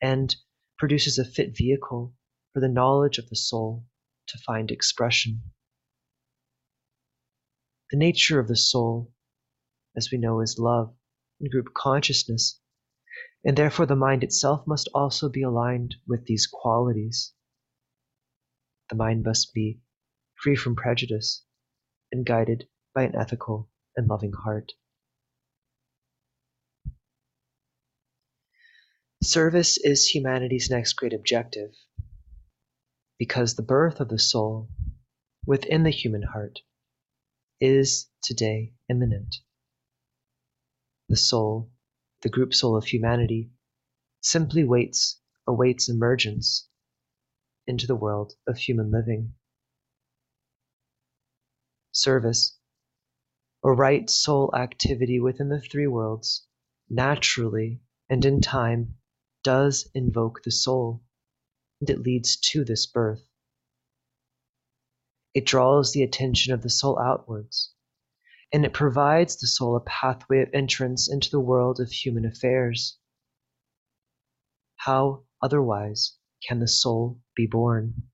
and 0.00 0.34
produces 0.78 1.18
a 1.18 1.24
fit 1.24 1.56
vehicle 1.56 2.14
for 2.52 2.60
the 2.60 2.68
knowledge 2.68 3.18
of 3.18 3.28
the 3.28 3.36
soul 3.36 3.84
to 4.28 4.38
find 4.38 4.70
expression. 4.70 5.42
The 7.90 7.98
nature 7.98 8.38
of 8.38 8.46
the 8.46 8.56
soul, 8.56 9.12
as 9.96 10.10
we 10.12 10.18
know, 10.18 10.40
is 10.40 10.58
love 10.58 10.94
and 11.40 11.50
group 11.50 11.74
consciousness, 11.74 12.60
and 13.44 13.56
therefore 13.56 13.86
the 13.86 13.96
mind 13.96 14.22
itself 14.22 14.66
must 14.66 14.88
also 14.94 15.28
be 15.28 15.42
aligned 15.42 15.96
with 16.06 16.24
these 16.26 16.46
qualities. 16.46 17.32
The 18.90 18.96
mind 18.96 19.24
must 19.24 19.52
be 19.52 19.80
free 20.40 20.54
from 20.54 20.76
prejudice 20.76 21.44
and 22.12 22.24
guided 22.24 22.68
by 22.94 23.02
an 23.02 23.16
ethical 23.16 23.68
and 23.96 24.08
loving 24.08 24.32
heart. 24.32 24.72
Service 29.22 29.76
is 29.76 30.08
humanity's 30.08 30.70
next 30.70 30.94
great 30.94 31.12
objective 31.12 31.74
because 33.18 33.54
the 33.54 33.62
birth 33.62 34.00
of 34.00 34.08
the 34.08 34.18
soul 34.18 34.70
within 35.44 35.82
the 35.82 35.90
human 35.90 36.22
heart 36.22 36.60
is 37.60 38.08
today 38.22 38.72
imminent. 38.88 39.36
The 41.10 41.18
soul, 41.18 41.70
the 42.22 42.30
group 42.30 42.54
soul 42.54 42.76
of 42.76 42.86
humanity, 42.86 43.50
simply 44.22 44.64
waits, 44.64 45.20
awaits 45.46 45.90
emergence 45.90 46.66
into 47.66 47.86
the 47.86 47.96
world 47.96 48.32
of 48.46 48.56
human 48.56 48.90
living. 48.90 49.34
Service, 51.92 52.56
or 53.62 53.74
right 53.74 54.08
soul 54.08 54.50
activity 54.56 55.20
within 55.20 55.50
the 55.50 55.60
three 55.60 55.86
worlds, 55.86 56.46
naturally 56.88 57.82
and 58.08 58.24
in 58.24 58.40
time 58.40 58.94
does 59.42 59.88
invoke 59.94 60.42
the 60.42 60.50
soul, 60.50 61.02
and 61.80 61.90
it 61.90 62.00
leads 62.00 62.36
to 62.36 62.64
this 62.64 62.86
birth. 62.86 63.26
It 65.32 65.46
draws 65.46 65.92
the 65.92 66.02
attention 66.02 66.52
of 66.52 66.62
the 66.62 66.70
soul 66.70 66.98
outwards, 66.98 67.72
and 68.52 68.64
it 68.64 68.72
provides 68.72 69.36
the 69.36 69.46
soul 69.46 69.76
a 69.76 69.80
pathway 69.80 70.42
of 70.42 70.50
entrance 70.52 71.10
into 71.10 71.30
the 71.30 71.40
world 71.40 71.80
of 71.80 71.90
human 71.90 72.24
affairs. 72.24 72.98
How 74.76 75.24
otherwise 75.40 76.16
can 76.46 76.58
the 76.58 76.68
soul 76.68 77.20
be 77.36 77.46
born? 77.46 78.10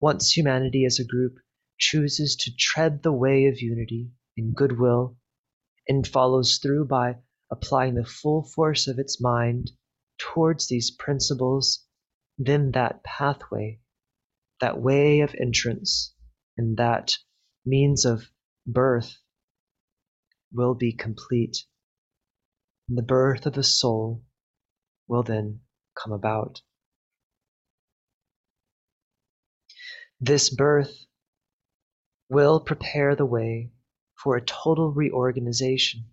Once 0.00 0.36
humanity 0.36 0.84
as 0.84 0.98
a 0.98 1.04
group 1.04 1.38
chooses 1.78 2.36
to 2.36 2.52
tread 2.58 3.02
the 3.02 3.12
way 3.12 3.46
of 3.46 3.60
unity 3.60 4.10
in 4.36 4.52
goodwill 4.52 5.16
and 5.88 6.06
follows 6.06 6.58
through 6.58 6.86
by 6.86 7.16
applying 7.50 7.94
the 7.94 8.04
full 8.04 8.42
force 8.42 8.88
of 8.88 8.98
its 8.98 9.20
mind 9.20 9.70
towards 10.18 10.68
these 10.68 10.90
principles, 10.90 11.86
then 12.38 12.72
that 12.72 13.02
pathway, 13.04 13.80
that 14.60 14.80
way 14.80 15.20
of 15.20 15.34
entrance, 15.34 16.14
and 16.56 16.76
that 16.76 17.16
means 17.64 18.04
of 18.04 18.30
birth 18.66 19.16
will 20.52 20.74
be 20.74 20.92
complete. 20.92 21.64
And 22.88 22.98
the 22.98 23.02
birth 23.02 23.46
of 23.46 23.54
the 23.54 23.62
soul 23.62 24.22
will 25.06 25.22
then 25.22 25.60
come 25.94 26.12
about. 26.12 26.60
This 30.20 30.54
birth 30.54 31.04
will 32.28 32.60
prepare 32.60 33.14
the 33.14 33.26
way 33.26 33.72
for 34.14 34.36
a 34.36 34.44
total 34.44 34.92
reorganization 34.92 36.06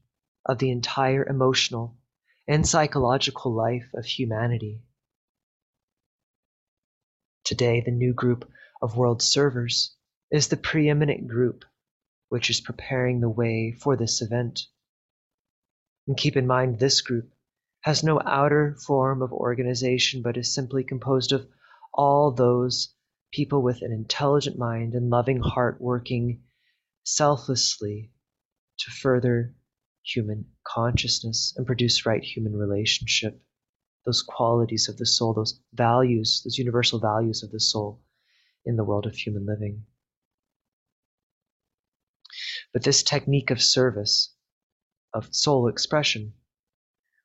of 0.45 0.57
the 0.57 0.71
entire 0.71 1.25
emotional 1.25 1.97
and 2.47 2.67
psychological 2.67 3.53
life 3.53 3.89
of 3.93 4.05
humanity. 4.05 4.81
Today, 7.43 7.81
the 7.81 7.91
new 7.91 8.13
group 8.13 8.49
of 8.81 8.97
world 8.97 9.21
servers 9.21 9.95
is 10.31 10.47
the 10.47 10.57
preeminent 10.57 11.27
group 11.27 11.65
which 12.29 12.49
is 12.49 12.61
preparing 12.61 13.19
the 13.19 13.29
way 13.29 13.73
for 13.77 13.97
this 13.97 14.21
event. 14.21 14.61
And 16.07 16.15
keep 16.15 16.37
in 16.37 16.47
mind, 16.47 16.79
this 16.79 17.01
group 17.01 17.29
has 17.81 18.03
no 18.03 18.21
outer 18.23 18.77
form 18.85 19.21
of 19.21 19.33
organization 19.33 20.21
but 20.21 20.37
is 20.37 20.53
simply 20.53 20.83
composed 20.83 21.33
of 21.33 21.47
all 21.93 22.31
those 22.31 22.93
people 23.33 23.61
with 23.61 23.81
an 23.81 23.91
intelligent 23.91 24.57
mind 24.57 24.93
and 24.93 25.09
loving 25.09 25.41
heart 25.41 25.81
working 25.81 26.43
selflessly 27.03 28.11
to 28.79 28.91
further 28.91 29.53
human 30.03 30.45
consciousness 30.63 31.53
and 31.57 31.65
produce 31.65 32.05
right 32.05 32.23
human 32.23 32.55
relationship. 32.55 33.41
Those 34.05 34.23
qualities 34.23 34.89
of 34.89 34.97
the 34.97 35.05
soul, 35.05 35.33
those 35.33 35.59
values, 35.73 36.41
those 36.43 36.57
universal 36.57 36.99
values 36.99 37.43
of 37.43 37.51
the 37.51 37.59
soul 37.59 38.01
in 38.65 38.75
the 38.75 38.83
world 38.83 39.05
of 39.05 39.15
human 39.15 39.45
living. 39.45 39.85
But 42.73 42.83
this 42.83 43.03
technique 43.03 43.51
of 43.51 43.61
service, 43.61 44.33
of 45.13 45.33
soul 45.33 45.67
expression, 45.67 46.33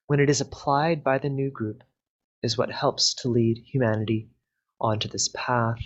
when 0.07 0.21
it 0.21 0.29
is 0.29 0.41
applied 0.41 1.03
by 1.03 1.19
the 1.19 1.29
new 1.29 1.51
group, 1.51 1.83
is 2.43 2.59
what 2.59 2.71
helps 2.71 3.15
to 3.15 3.29
lead 3.29 3.59
humanity 3.59 4.31
onto 4.81 5.09
this 5.09 5.29
path, 5.35 5.79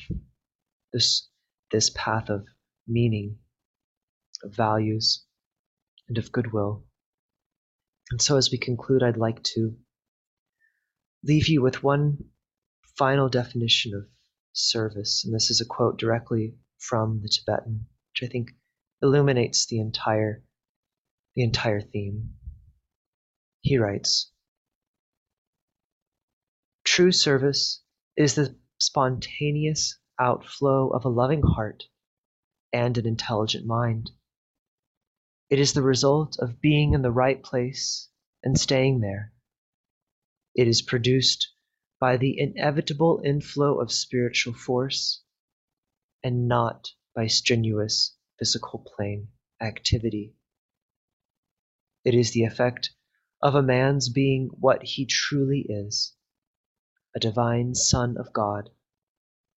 this, 0.93 1.29
this 1.71 1.91
path 1.91 2.29
of 2.29 2.47
meaning, 2.87 3.39
of 4.43 4.55
values, 4.55 5.25
and 6.11 6.19
of 6.19 6.33
goodwill. 6.33 6.85
And 8.11 8.21
so, 8.21 8.37
as 8.37 8.51
we 8.51 8.59
conclude, 8.59 9.03
I'd 9.03 9.17
like 9.17 9.43
to 9.55 9.77
leave 11.23 11.49
you 11.49 11.63
with 11.63 11.83
one 11.83 12.19
final 12.99 13.29
definition 13.29 13.95
of 13.95 14.07
service. 14.53 15.25
And 15.25 15.33
this 15.33 15.51
is 15.51 15.61
a 15.61 15.67
quote 15.67 15.99
directly 15.99 16.57
from 16.79 17.21
the 17.23 17.29
Tibetan, 17.29 17.87
which 18.13 18.29
I 18.29 18.31
think 18.31 18.51
illuminates 19.01 19.67
the 19.67 19.79
entire, 19.79 20.43
the 21.37 21.45
entire 21.45 21.81
theme. 21.81 22.31
He 23.61 23.79
writes 23.79 24.33
True 26.85 27.13
service 27.13 27.83
is 28.17 28.35
the 28.35 28.59
spontaneous 28.81 29.97
outflow 30.19 30.89
of 30.89 31.05
a 31.05 31.09
loving 31.09 31.43
heart 31.43 31.85
and 32.73 32.99
an 32.99 33.07
intelligent 33.07 33.65
mind. 33.65 34.11
It 35.51 35.59
is 35.59 35.73
the 35.73 35.83
result 35.83 36.39
of 36.39 36.61
being 36.61 36.95
in 36.95 37.03
the 37.03 37.11
right 37.11 37.43
place 37.43 38.09
and 38.45 38.59
staying 38.59 39.01
there. 39.01 39.33
It 40.55 40.69
is 40.69 40.81
produced 40.81 41.53
by 41.99 42.19
the 42.19 42.39
inevitable 42.39 43.21
inflow 43.25 43.81
of 43.81 43.91
spiritual 43.91 44.55
force 44.55 45.25
and 46.23 46.47
not 46.47 46.93
by 47.17 47.27
strenuous 47.27 48.17
physical 48.39 48.79
plane 48.79 49.29
activity. 49.61 50.37
It 52.05 52.15
is 52.15 52.31
the 52.31 52.45
effect 52.45 52.93
of 53.43 53.57
a 53.57 53.63
man's 53.63 54.09
being 54.09 54.51
what 54.53 54.85
he 54.85 55.05
truly 55.05 55.67
is, 55.69 56.15
a 57.15 57.19
divine 57.19 57.75
Son 57.75 58.17
of 58.17 58.33
God, 58.33 58.71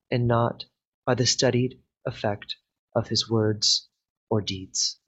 and 0.10 0.28
not 0.28 0.66
by 1.06 1.14
the 1.14 1.28
studied 1.28 1.84
effect 2.04 2.56
of 2.96 3.10
his 3.10 3.30
words 3.30 3.88
or 4.28 4.42
deeds. 4.42 5.00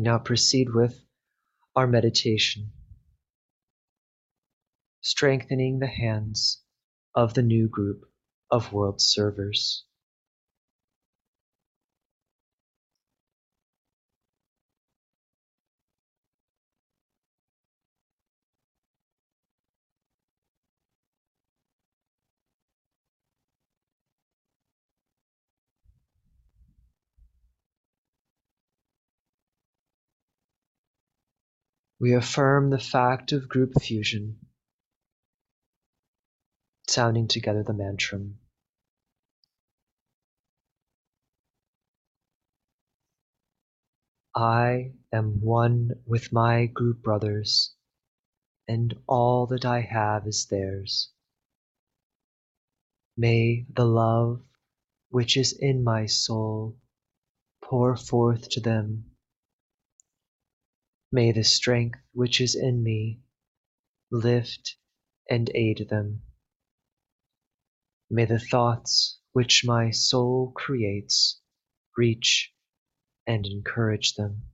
We 0.00 0.04
now 0.04 0.16
proceed 0.16 0.72
with 0.72 0.98
our 1.76 1.86
meditation, 1.86 2.72
strengthening 5.02 5.78
the 5.78 5.88
hands 5.88 6.62
of 7.14 7.34
the 7.34 7.42
new 7.42 7.68
group 7.68 8.10
of 8.50 8.72
world 8.72 9.02
servers. 9.02 9.84
We 32.00 32.14
affirm 32.14 32.70
the 32.70 32.78
fact 32.78 33.32
of 33.32 33.46
group 33.46 33.74
fusion, 33.78 34.38
sounding 36.88 37.28
together 37.28 37.62
the 37.62 37.74
mantram. 37.74 38.38
I 44.34 44.94
am 45.12 45.42
one 45.42 45.90
with 46.06 46.32
my 46.32 46.64
group 46.64 47.02
brothers, 47.02 47.74
and 48.66 48.94
all 49.06 49.46
that 49.48 49.66
I 49.66 49.80
have 49.82 50.26
is 50.26 50.46
theirs. 50.46 51.10
May 53.14 53.66
the 53.68 53.84
love 53.84 54.42
which 55.10 55.36
is 55.36 55.52
in 55.52 55.84
my 55.84 56.06
soul 56.06 56.78
pour 57.60 57.94
forth 57.94 58.48
to 58.50 58.60
them 58.60 59.09
May 61.12 61.32
the 61.32 61.44
strength 61.44 61.98
which 62.12 62.40
is 62.40 62.54
in 62.54 62.82
me 62.82 63.20
lift 64.10 64.76
and 65.28 65.50
aid 65.54 65.88
them. 65.88 66.22
May 68.08 68.26
the 68.26 68.38
thoughts 68.38 69.18
which 69.32 69.64
my 69.64 69.90
soul 69.90 70.52
creates 70.54 71.40
reach 71.96 72.52
and 73.26 73.46
encourage 73.46 74.14
them. 74.14 74.49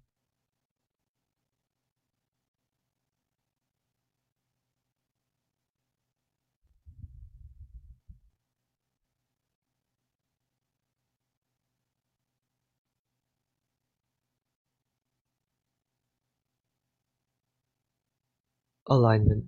Alignment. 18.89 19.47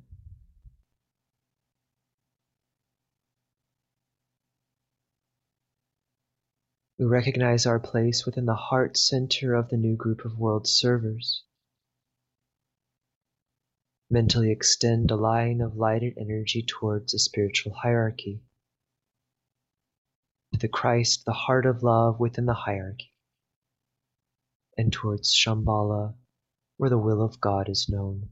We 6.99 7.05
recognize 7.05 7.65
our 7.65 7.79
place 7.79 8.27
within 8.27 8.47
the 8.47 8.57
heart 8.57 8.97
center 8.97 9.55
of 9.55 9.69
the 9.69 9.77
new 9.77 9.95
group 9.95 10.25
of 10.25 10.37
world 10.37 10.67
servers. 10.67 11.45
Mentally 14.11 14.51
extend 14.51 15.13
a 15.13 15.17
line 15.17 15.61
of 15.61 15.77
lighted 15.77 16.15
energy 16.19 16.65
towards 16.67 17.13
the 17.13 17.21
spiritual 17.21 17.75
hierarchy, 17.75 18.43
to 20.53 20.59
the 20.59 20.67
Christ, 20.67 21.25
the 21.25 21.33
heart 21.33 21.65
of 21.65 21.85
love 21.85 22.19
within 22.19 22.47
the 22.47 22.55
hierarchy, 22.55 23.13
and 24.77 24.93
towards 24.93 25.33
Shambhala, 25.33 26.17
where 26.77 26.91
the 26.91 26.99
will 26.99 27.23
of 27.23 27.41
God 27.41 27.69
is 27.69 27.89
known. 27.89 28.31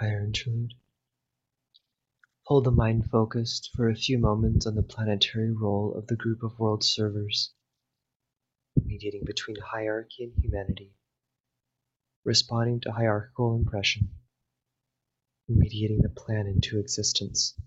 Higher 0.00 0.24
interlude. 0.24 0.72
Hold 2.44 2.64
the 2.64 2.70
mind 2.70 3.10
focused 3.10 3.68
for 3.76 3.90
a 3.90 3.94
few 3.94 4.18
moments 4.18 4.66
on 4.66 4.74
the 4.74 4.82
planetary 4.82 5.52
role 5.52 5.92
of 5.94 6.06
the 6.06 6.16
group 6.16 6.42
of 6.42 6.58
world 6.58 6.82
servers, 6.82 7.52
mediating 8.82 9.24
between 9.26 9.56
hierarchy 9.60 10.24
and 10.24 10.32
humanity, 10.42 10.94
responding 12.24 12.80
to 12.80 12.92
hierarchical 12.92 13.54
impression, 13.54 14.08
mediating 15.46 16.00
the 16.00 16.08
plan 16.08 16.46
into 16.46 16.78
existence. 16.78 17.60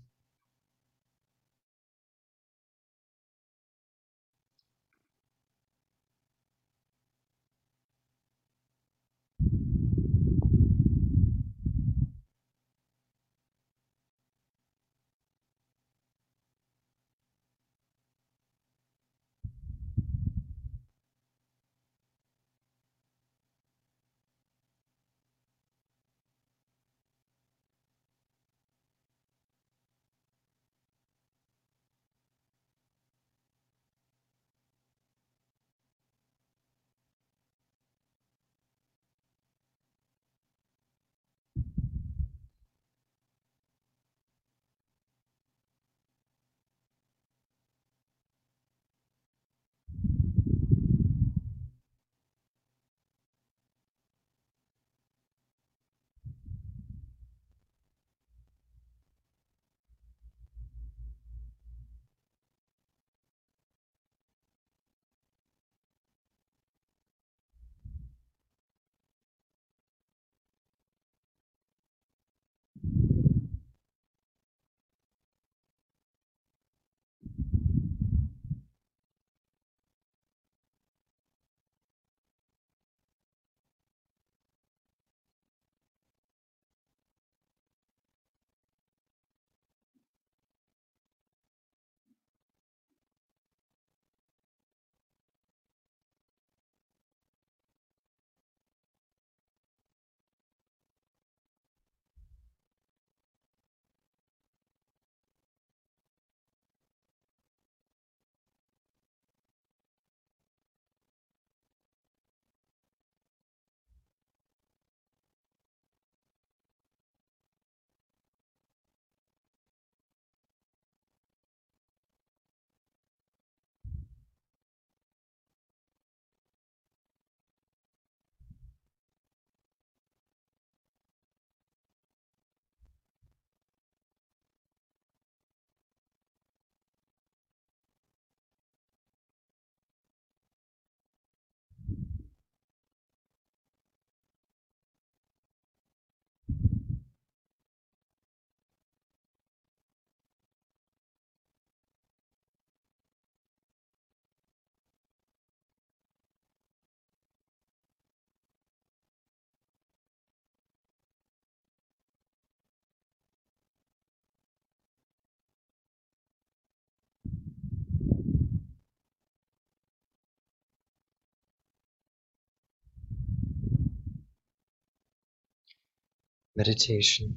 Meditation. 176.56 177.36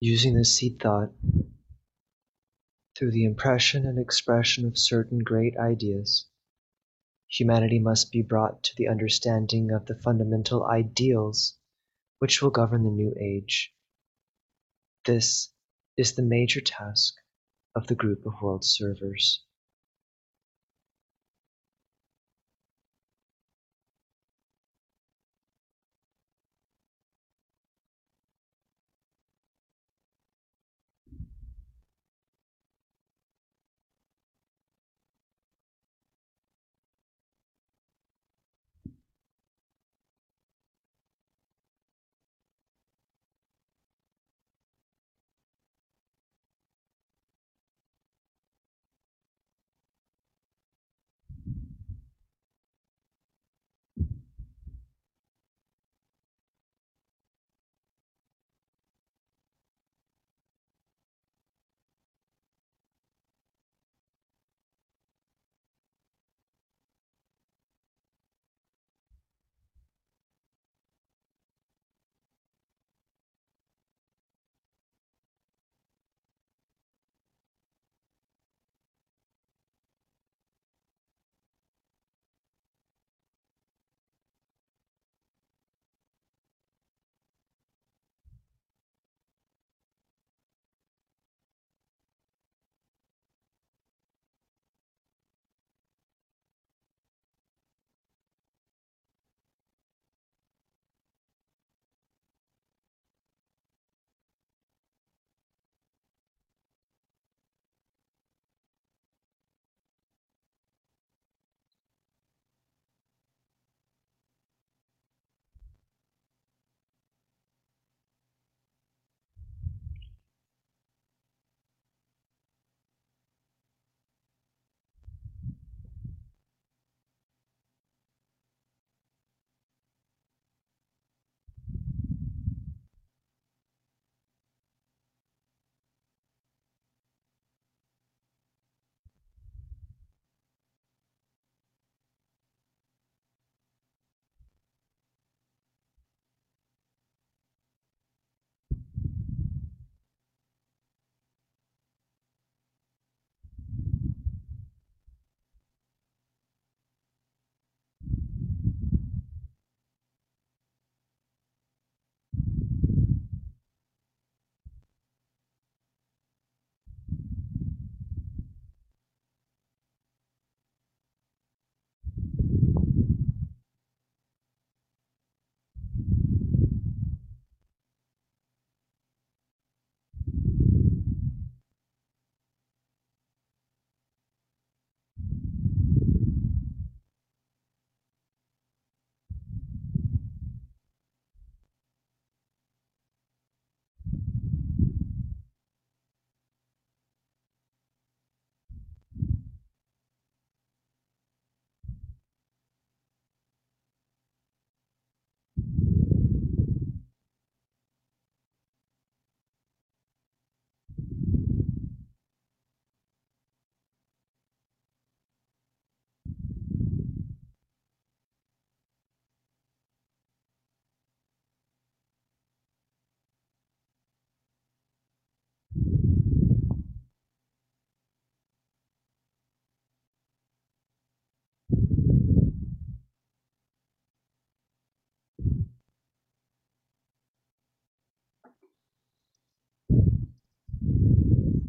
Using 0.00 0.34
the 0.34 0.44
seed 0.44 0.78
thought 0.80 1.12
through 2.94 3.12
the 3.12 3.24
impression 3.24 3.86
and 3.86 3.98
expression 3.98 4.66
of 4.66 4.76
certain 4.76 5.20
great 5.20 5.56
ideas, 5.56 6.26
humanity 7.26 7.78
must 7.78 8.12
be 8.12 8.20
brought 8.20 8.62
to 8.64 8.74
the 8.76 8.88
understanding 8.88 9.70
of 9.70 9.86
the 9.86 9.94
fundamental 9.94 10.66
ideals 10.66 11.56
which 12.18 12.42
will 12.42 12.50
govern 12.50 12.84
the 12.84 12.90
new 12.90 13.14
age. 13.18 13.72
This 15.06 15.50
is 15.96 16.14
the 16.14 16.22
major 16.22 16.60
task 16.60 17.14
of 17.74 17.86
the 17.86 17.94
group 17.94 18.26
of 18.26 18.34
world 18.42 18.62
servers. 18.62 19.42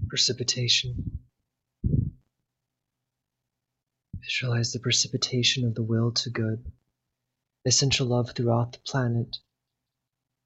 Precipitation. 0.10 1.20
Visualize 4.16 4.74
the 4.74 4.80
precipitation 4.80 5.66
of 5.66 5.76
the 5.76 5.84
will 5.84 6.12
to 6.14 6.32
good, 6.32 6.72
essential 7.64 8.08
love 8.08 8.32
throughout 8.32 8.74
the 8.74 8.80
planet, 8.80 9.38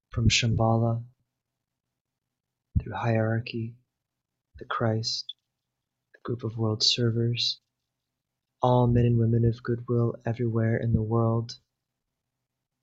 from 0.10 0.28
Shambhala 0.28 1.06
through 2.82 2.94
hierarchy, 2.94 3.76
the 4.58 4.66
Christ, 4.66 5.34
the 6.12 6.20
group 6.24 6.44
of 6.44 6.58
world 6.58 6.84
servers, 6.84 7.62
all 8.62 8.88
men 8.88 9.06
and 9.06 9.18
women 9.18 9.46
of 9.46 9.64
goodwill 9.64 10.16
everywhere 10.26 10.76
in 10.76 10.92
the 10.92 11.02
world, 11.02 11.54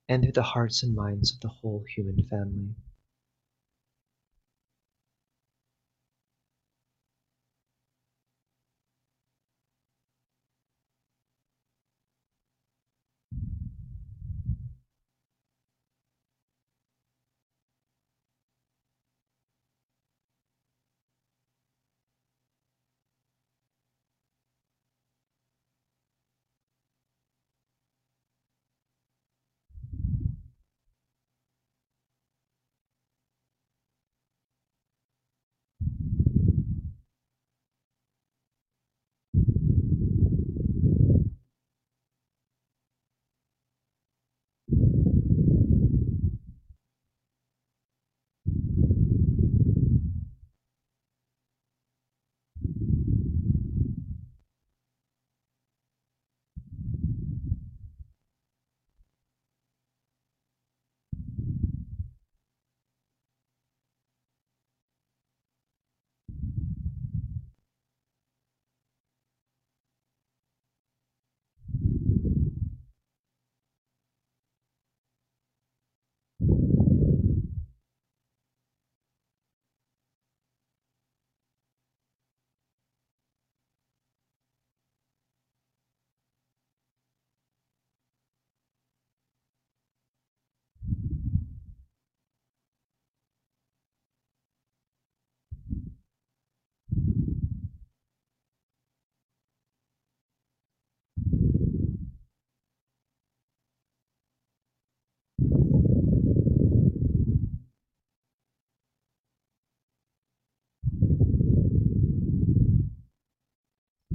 and 0.09 0.23
through 0.23 0.31
the 0.31 0.41
hearts 0.41 0.81
and 0.81 0.95
minds 0.95 1.31
of 1.31 1.41
the 1.41 1.47
whole 1.47 1.85
human 1.95 2.23
family. 2.23 2.73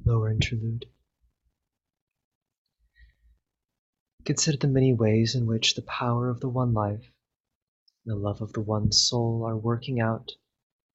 Lower 0.07 0.30
interlude. 0.30 0.86
Consider 4.24 4.57
the 4.57 4.68
many 4.68 4.94
ways 4.94 5.34
in 5.34 5.46
which 5.46 5.74
the 5.74 5.82
power 5.82 6.30
of 6.30 6.38
the 6.38 6.48
one 6.48 6.72
life 6.72 7.11
and 8.04 8.12
the 8.12 8.16
love 8.16 8.40
of 8.40 8.52
the 8.52 8.61
one 8.61 8.92
soul 8.92 9.44
are 9.44 9.57
working 9.57 10.00
out 10.00 10.30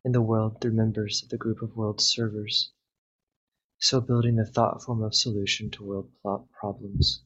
in 0.06 0.14
the 0.14 0.22
world 0.22 0.62
through 0.62 0.72
members 0.72 1.24
of 1.24 1.30
the 1.30 1.38
group 1.38 1.62
of 1.62 1.76
world 1.76 2.00
servers, 2.00 2.72
so 3.80 4.00
building 4.00 4.38
the 4.38 4.46
thought 4.46 4.82
form 4.82 5.04
of 5.04 5.14
solution 5.14 5.70
to 5.72 5.84
world 5.84 6.10
problems. 6.54 7.22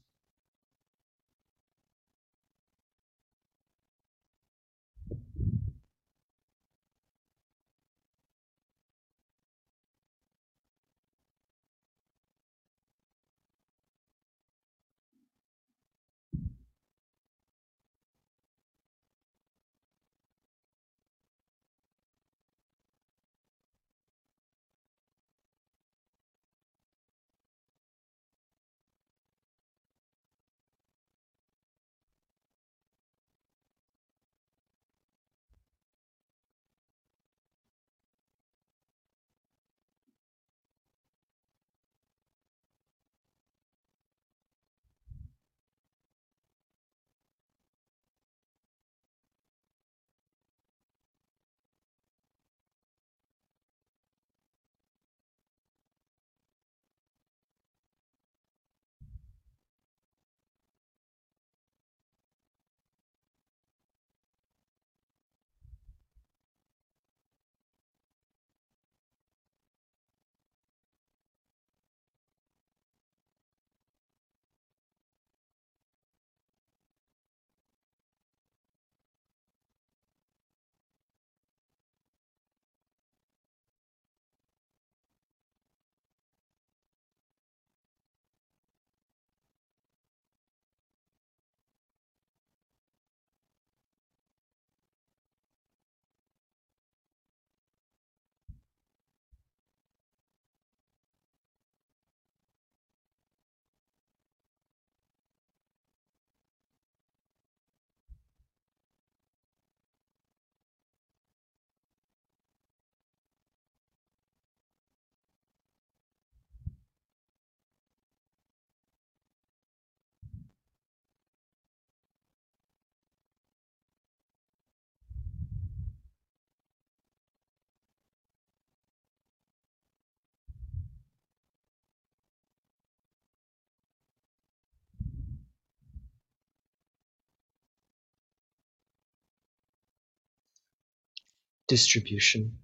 Distribution 141.67 142.59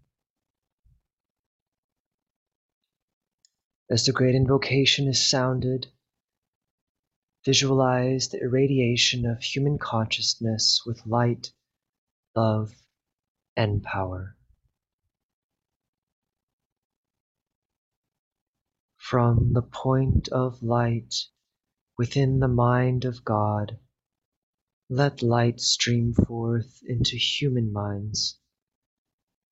As 3.91 4.05
the 4.05 4.13
great 4.13 4.35
invocation 4.35 5.09
is 5.09 5.29
sounded, 5.29 5.91
visualize 7.43 8.29
the 8.29 8.39
irradiation 8.39 9.25
of 9.25 9.43
human 9.43 9.77
consciousness 9.77 10.83
with 10.85 11.05
light, 11.05 11.51
love, 12.33 12.73
and 13.57 13.83
power. 13.83 14.37
From 18.95 19.51
the 19.51 19.61
point 19.61 20.29
of 20.29 20.63
light 20.63 21.13
within 21.97 22.39
the 22.39 22.47
mind 22.47 23.03
of 23.03 23.25
God, 23.25 23.77
let 24.89 25.21
light 25.21 25.59
stream 25.59 26.13
forth 26.13 26.81
into 26.85 27.17
human 27.17 27.73
minds. 27.73 28.39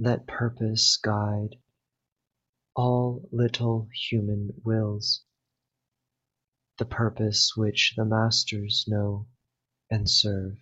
let 0.00 0.26
purpose 0.28 0.96
guide 0.96 1.56
all 2.76 3.28
little 3.32 3.88
human 3.92 4.50
wills, 4.62 5.24
the 6.78 6.84
purpose 6.84 7.56
which 7.56 7.94
the 7.96 8.04
masters 8.04 8.84
know 8.86 9.26
and 9.90 10.08
serve. 10.08 10.56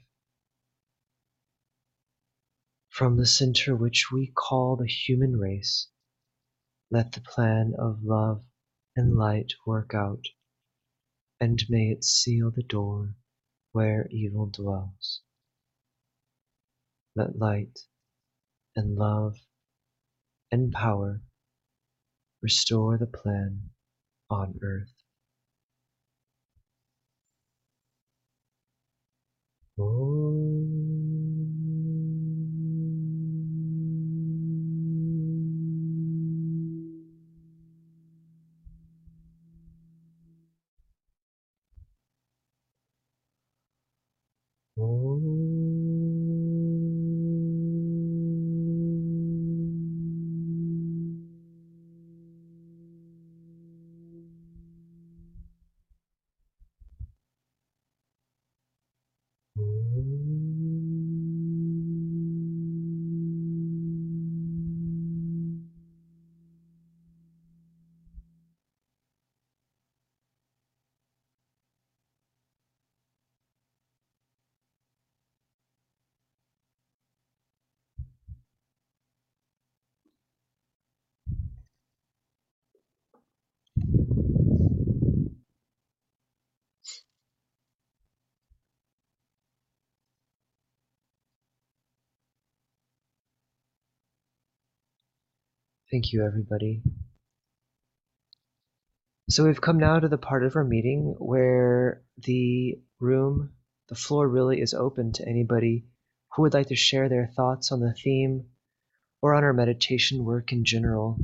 From 2.89 3.19
the 3.19 3.27
center 3.27 3.77
which 3.77 4.11
we 4.11 4.33
call 4.35 4.77
the 4.77 4.87
human 4.87 5.37
race, 5.37 5.89
let 6.91 7.13
the 7.13 7.21
plan 7.21 7.75
of 7.79 8.03
love 8.03 8.43
and 8.97 9.17
light 9.17 9.53
work 9.67 9.93
out, 9.93 10.25
and 11.39 11.63
may 11.69 11.91
it 11.91 12.05
seal 12.05 12.51
the 12.51 12.63
door 12.63 13.15
where 13.73 14.09
evil 14.11 14.47
dwells. 14.47 15.21
Let 17.15 17.37
light 17.37 17.81
and 18.77 18.97
love 18.97 19.37
and 20.53 20.73
power 20.73 21.21
restore 22.43 22.97
the 22.97 23.07
plan 23.07 23.71
on 24.31 24.59
earth. 24.63 25.03
Oh. 29.79 30.26
Thank 95.91 96.13
you, 96.13 96.25
everybody. 96.27 96.83
So 99.31 99.45
we've 99.45 99.61
come 99.61 99.79
now 99.79 100.01
to 100.01 100.09
the 100.09 100.19
part 100.19 100.45
of 100.45 100.57
our 100.57 100.65
meeting 100.65 101.15
where 101.19 102.03
the 102.19 102.81
room, 102.99 103.53
the 103.89 103.95
floor 103.95 104.29
really 104.29 104.61
is 104.61 104.75
open 104.75 105.13
to 105.13 105.29
anybody 105.29 105.87
who 106.33 106.43
would 106.43 106.55
like 106.55 106.69
to 106.69 106.77
share 106.77 107.09
their 107.09 107.31
thoughts 107.37 107.71
on 107.71 107.79
the 107.79 107.93
theme 107.93 108.47
or 109.23 109.35
on 109.35 109.45
our 109.45 109.53
meditation 109.53 110.25
work 110.25 110.53
in 110.53 110.65
general. 110.65 111.19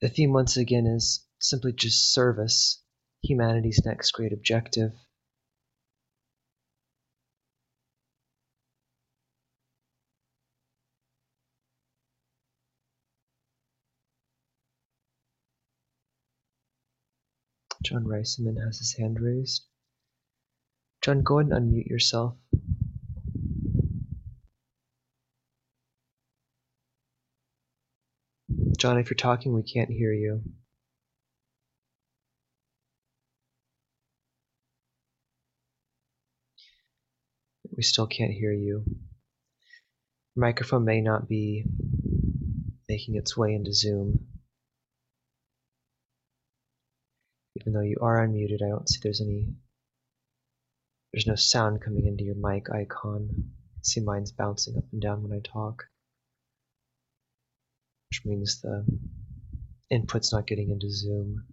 The 0.00 0.08
theme, 0.08 0.32
once 0.32 0.56
again, 0.56 0.86
is 0.86 1.26
simply 1.40 1.72
just 1.72 2.12
service, 2.12 2.80
humanity's 3.22 3.82
next 3.84 4.12
great 4.12 4.32
objective. 4.32 4.92
John 17.84 18.04
Reisman 18.04 18.56
has 18.64 18.78
his 18.78 18.94
hand 18.96 19.20
raised. 19.20 19.66
John, 21.02 21.22
go 21.22 21.38
ahead 21.38 21.52
and 21.52 21.70
unmute 21.70 21.86
yourself. 21.86 22.34
John, 28.78 28.98
if 28.98 29.10
you're 29.10 29.16
talking, 29.16 29.52
we 29.52 29.62
can't 29.62 29.90
hear 29.90 30.14
you. 30.14 30.42
We 37.76 37.82
still 37.82 38.06
can't 38.06 38.32
hear 38.32 38.52
you. 38.52 38.84
Your 40.34 40.40
microphone 40.46 40.86
may 40.86 41.02
not 41.02 41.28
be 41.28 41.64
making 42.88 43.16
its 43.16 43.36
way 43.36 43.54
into 43.54 43.74
Zoom. 43.74 44.26
Even 47.56 47.72
though 47.72 47.80
you 47.80 47.98
are 48.00 48.26
unmuted, 48.26 48.62
I 48.62 48.68
don't 48.68 48.88
see 48.88 49.00
there's 49.02 49.20
any 49.20 49.54
there's 51.12 51.26
no 51.28 51.36
sound 51.36 51.80
coming 51.80 52.06
into 52.06 52.24
your 52.24 52.34
mic 52.34 52.70
icon. 52.70 53.52
See 53.82 54.00
mine's 54.00 54.32
bouncing 54.32 54.76
up 54.76 54.84
and 54.90 55.00
down 55.00 55.22
when 55.22 55.32
I 55.32 55.40
talk. 55.40 55.84
Which 58.10 58.24
means 58.24 58.60
the 58.60 58.84
input's 59.92 60.32
not 60.32 60.48
getting 60.48 60.70
into 60.70 60.90
Zoom. 60.90 61.44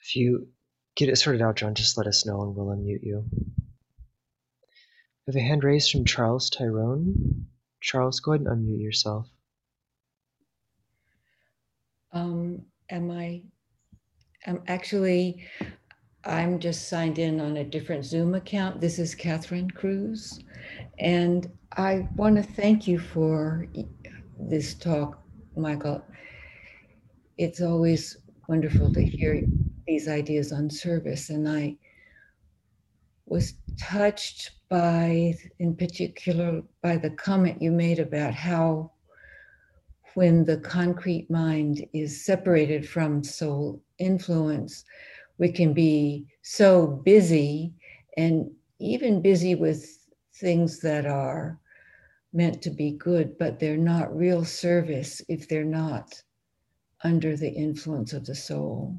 If 0.00 0.16
you 0.16 0.48
get 1.06 1.12
it 1.12 1.16
sorted 1.16 1.42
out, 1.42 1.56
John, 1.56 1.74
just 1.74 1.98
let 1.98 2.06
us 2.06 2.24
know 2.24 2.42
and 2.42 2.54
we'll 2.54 2.66
unmute 2.66 3.02
you. 3.02 3.24
I 4.22 5.26
have 5.26 5.36
a 5.36 5.40
hand 5.40 5.64
raised 5.64 5.90
from 5.90 6.04
Charles 6.04 6.48
Tyrone. 6.48 7.46
Charles, 7.80 8.20
go 8.20 8.32
ahead 8.32 8.46
and 8.46 8.64
unmute 8.64 8.80
yourself. 8.80 9.28
Um, 12.12 12.62
am 12.88 13.10
I? 13.10 13.42
I'm 14.46 14.62
actually, 14.68 15.44
I'm 16.24 16.60
just 16.60 16.88
signed 16.88 17.18
in 17.18 17.40
on 17.40 17.56
a 17.56 17.64
different 17.64 18.04
Zoom 18.04 18.36
account. 18.36 18.80
This 18.80 19.00
is 19.00 19.12
Catherine 19.12 19.72
Cruz. 19.72 20.38
And 21.00 21.50
I 21.76 22.06
want 22.14 22.36
to 22.36 22.44
thank 22.44 22.86
you 22.86 23.00
for 23.00 23.66
this 24.38 24.74
talk, 24.74 25.20
Michael. 25.56 26.04
It's 27.38 27.60
always 27.60 28.18
wonderful 28.46 28.92
to 28.92 29.04
hear 29.04 29.42
these 29.92 30.08
ideas 30.08 30.52
on 30.52 30.70
service. 30.70 31.28
And 31.28 31.46
I 31.46 31.76
was 33.26 33.52
touched 33.78 34.52
by, 34.70 35.34
in 35.58 35.76
particular, 35.76 36.62
by 36.82 36.96
the 36.96 37.10
comment 37.10 37.60
you 37.60 37.70
made 37.70 37.98
about 37.98 38.32
how 38.32 38.92
when 40.14 40.46
the 40.46 40.56
concrete 40.56 41.30
mind 41.30 41.84
is 41.92 42.24
separated 42.24 42.88
from 42.88 43.22
soul 43.22 43.82
influence, 43.98 44.84
we 45.36 45.52
can 45.52 45.74
be 45.74 46.26
so 46.40 46.86
busy 47.04 47.74
and 48.16 48.50
even 48.78 49.20
busy 49.20 49.54
with 49.54 50.08
things 50.36 50.80
that 50.80 51.04
are 51.04 51.58
meant 52.32 52.62
to 52.62 52.70
be 52.70 52.92
good, 52.92 53.36
but 53.38 53.60
they're 53.60 53.76
not 53.76 54.16
real 54.16 54.42
service 54.42 55.20
if 55.28 55.48
they're 55.48 55.64
not 55.64 56.22
under 57.04 57.36
the 57.36 57.50
influence 57.50 58.14
of 58.14 58.24
the 58.24 58.34
soul. 58.34 58.96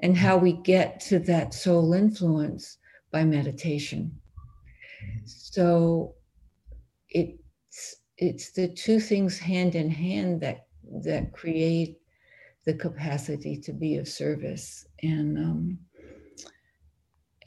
And 0.00 0.16
how 0.16 0.36
we 0.36 0.52
get 0.52 1.00
to 1.00 1.18
that 1.20 1.54
soul 1.54 1.94
influence 1.94 2.78
by 3.10 3.24
meditation. 3.24 4.20
So 5.24 6.14
it's 7.08 7.96
it's 8.18 8.52
the 8.52 8.68
two 8.68 9.00
things 9.00 9.38
hand 9.38 9.74
in 9.74 9.90
hand 9.90 10.40
that 10.42 10.66
that 11.04 11.32
create 11.32 11.98
the 12.64 12.74
capacity 12.74 13.56
to 13.58 13.72
be 13.72 13.96
of 13.96 14.08
service. 14.08 14.86
And 15.02 15.38
um, 15.38 15.78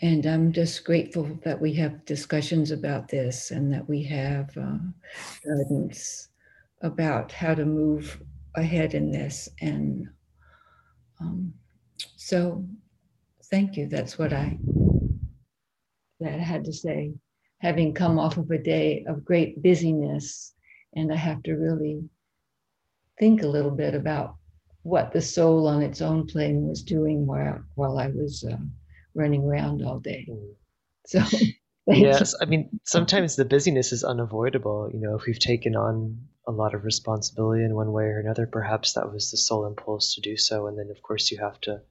and 0.01 0.25
I'm 0.25 0.53
just 0.53 0.85
grateful 0.85 1.37
that 1.43 1.59
we 1.59 1.73
have 1.73 2.05
discussions 2.05 2.71
about 2.71 3.09
this 3.09 3.51
and 3.51 3.71
that 3.73 3.87
we 3.87 4.01
have 4.03 4.49
uh, 4.57 4.77
guidance 5.43 6.29
about 6.81 7.33
how 7.33 7.53
to 7.53 7.65
move 7.65 8.21
ahead 8.55 8.93
in 8.93 9.11
this. 9.11 9.49
And 9.59 10.07
um, 11.19 11.53
so, 12.15 12.65
thank 13.45 13.77
you. 13.77 13.87
That's 13.87 14.17
what 14.17 14.33
I 14.33 14.57
that 16.19 16.33
I 16.33 16.43
had 16.43 16.65
to 16.65 16.73
say. 16.73 17.13
Having 17.59 17.93
come 17.93 18.19
off 18.19 18.37
of 18.37 18.49
a 18.51 18.57
day 18.57 19.05
of 19.07 19.25
great 19.25 19.61
busyness, 19.61 20.53
and 20.95 21.11
I 21.11 21.15
have 21.15 21.43
to 21.43 21.53
really 21.53 22.03
think 23.19 23.41
a 23.41 23.47
little 23.47 23.71
bit 23.71 23.95
about 23.95 24.35
what 24.83 25.11
the 25.11 25.21
soul 25.21 25.67
on 25.67 25.81
its 25.81 26.01
own 26.01 26.25
plane 26.25 26.67
was 26.67 26.83
doing 26.83 27.25
while 27.25 27.63
while 27.75 27.97
I 27.97 28.07
was. 28.07 28.43
Uh, 28.43 28.57
running 29.15 29.43
around 29.43 29.83
all 29.83 29.99
day. 29.99 30.27
Mm. 30.29 30.53
So, 31.05 31.19
yes, 31.97 32.35
I 32.39 32.45
mean, 32.45 32.79
sometimes 32.83 33.35
the 33.35 33.45
busyness 33.45 33.91
is 33.91 34.03
unavoidable. 34.03 34.89
You 34.93 34.99
know, 34.99 35.15
if 35.15 35.25
we've 35.25 35.39
taken 35.39 35.75
on 35.75 36.27
a 36.47 36.51
lot 36.51 36.73
of 36.73 36.83
responsibility 36.83 37.63
in 37.63 37.75
one 37.75 37.91
way 37.91 38.05
or 38.05 38.19
another, 38.19 38.47
perhaps 38.47 38.93
that 38.93 39.11
was 39.11 39.31
the 39.31 39.37
soul 39.37 39.65
impulse 39.65 40.15
to 40.15 40.21
do 40.21 40.37
so. 40.37 40.67
And 40.67 40.77
then, 40.77 40.89
of 40.89 41.01
course, 41.01 41.31
you 41.31 41.39
have 41.39 41.59
to 41.61 41.81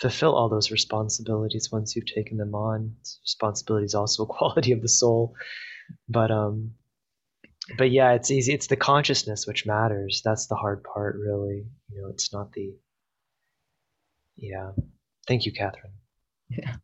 fulfill 0.00 0.34
all 0.34 0.48
those 0.48 0.70
responsibilities 0.70 1.70
once 1.70 1.94
you've 1.94 2.06
taken 2.06 2.36
them 2.36 2.54
on. 2.54 2.96
Responsibility 3.22 3.84
is 3.84 3.94
also 3.94 4.24
a 4.24 4.26
quality 4.38 4.72
of 4.72 4.82
the 4.82 4.88
soul. 4.88 5.34
But, 6.08 6.30
um, 6.30 6.72
but 7.78 7.90
yeah, 7.90 8.12
it's 8.12 8.30
easy. 8.30 8.52
It's 8.52 8.66
the 8.66 8.76
consciousness 8.76 9.46
which 9.46 9.66
matters. 9.66 10.22
That's 10.24 10.46
the 10.46 10.56
hard 10.56 10.82
part, 10.84 11.16
really. 11.16 11.66
You 11.90 12.02
know, 12.02 12.08
it's 12.08 12.32
not 12.32 12.52
the, 12.52 12.74
yeah. 14.36 14.72
Thank 15.26 15.46
you, 15.46 15.52
Catherine. 15.52 15.92
Yeah. 16.48 16.76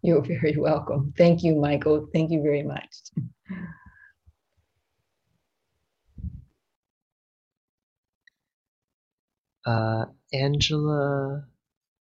You're 0.04 0.22
very 0.22 0.56
welcome. 0.58 1.12
Thank 1.18 1.42
you, 1.42 1.56
Michael. 1.56 2.08
Thank 2.12 2.30
you 2.30 2.42
very 2.42 2.62
much. 2.62 2.94
Uh, 9.66 10.06
Angela 10.32 11.44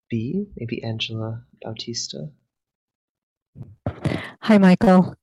B, 0.10 0.46
maybe 0.58 0.84
Angela 0.84 1.44
Bautista. 1.64 2.30
Hi, 4.42 4.58
Michael. 4.58 5.16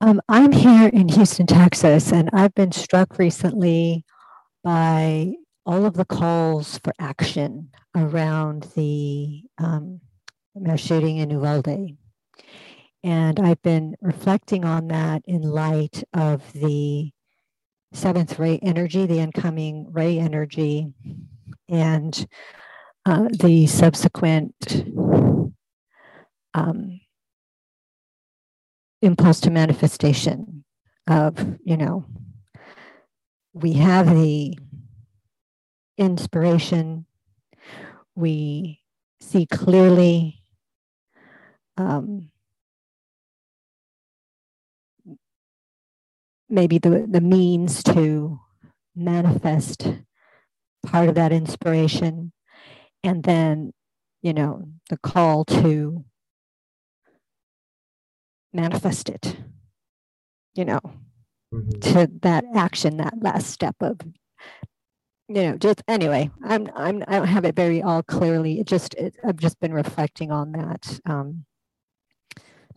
Um, 0.00 0.20
I'm 0.28 0.52
here 0.52 0.88
in 0.88 1.08
Houston, 1.08 1.46
Texas, 1.46 2.12
and 2.12 2.30
I've 2.32 2.54
been 2.54 2.72
struck 2.72 3.18
recently 3.18 4.04
by 4.64 5.32
all 5.66 5.86
of 5.86 5.94
the 5.94 6.04
calls 6.04 6.78
for 6.84 6.92
action 7.00 7.70
around 7.96 8.68
the 8.76 9.42
um, 9.58 10.00
mass 10.54 10.80
shooting 10.80 11.18
in 11.18 11.30
Uvalde. 11.30 11.96
And 13.04 13.38
I've 13.40 13.62
been 13.62 13.94
reflecting 14.00 14.64
on 14.64 14.88
that 14.88 15.22
in 15.26 15.42
light 15.42 16.02
of 16.12 16.52
the 16.52 17.10
seventh 17.92 18.38
ray 18.38 18.58
energy, 18.58 19.06
the 19.06 19.20
incoming 19.20 19.92
ray 19.92 20.18
energy, 20.18 20.92
and 21.68 22.26
uh, 23.06 23.28
the 23.30 23.66
subsequent 23.66 24.84
um, 26.54 27.00
impulse 29.00 29.40
to 29.40 29.50
manifestation 29.50 30.64
of, 31.06 31.56
you 31.64 31.76
know, 31.76 32.04
we 33.52 33.72
have 33.74 34.10
the 34.10 34.58
inspiration, 35.96 37.06
we 38.14 38.80
see 39.20 39.46
clearly 39.46 40.37
um, 41.78 42.30
maybe 46.48 46.78
the, 46.78 47.06
the 47.08 47.20
means 47.20 47.82
to 47.82 48.40
manifest 48.94 49.86
part 50.86 51.08
of 51.08 51.14
that 51.14 51.32
inspiration 51.32 52.32
and 53.04 53.22
then 53.22 53.72
you 54.22 54.32
know 54.32 54.64
the 54.90 54.96
call 54.98 55.44
to 55.44 56.04
manifest 58.52 59.08
it 59.08 59.36
you 60.54 60.64
know 60.64 60.80
mm-hmm. 61.52 61.78
to 61.80 62.10
that 62.22 62.44
action 62.54 62.96
that 62.96 63.14
last 63.20 63.48
step 63.48 63.76
of 63.80 64.00
you 65.28 65.42
know 65.42 65.56
just 65.56 65.82
anyway 65.86 66.30
i'm 66.44 66.68
i'm 66.74 67.04
i 67.06 67.18
don't 67.18 67.28
have 67.28 67.44
it 67.44 67.54
very 67.54 67.82
all 67.82 68.02
clearly 68.02 68.60
it 68.60 68.66
just 68.66 68.94
it, 68.94 69.14
i've 69.24 69.36
just 69.36 69.60
been 69.60 69.72
reflecting 69.72 70.32
on 70.32 70.52
that 70.52 71.00
um 71.06 71.44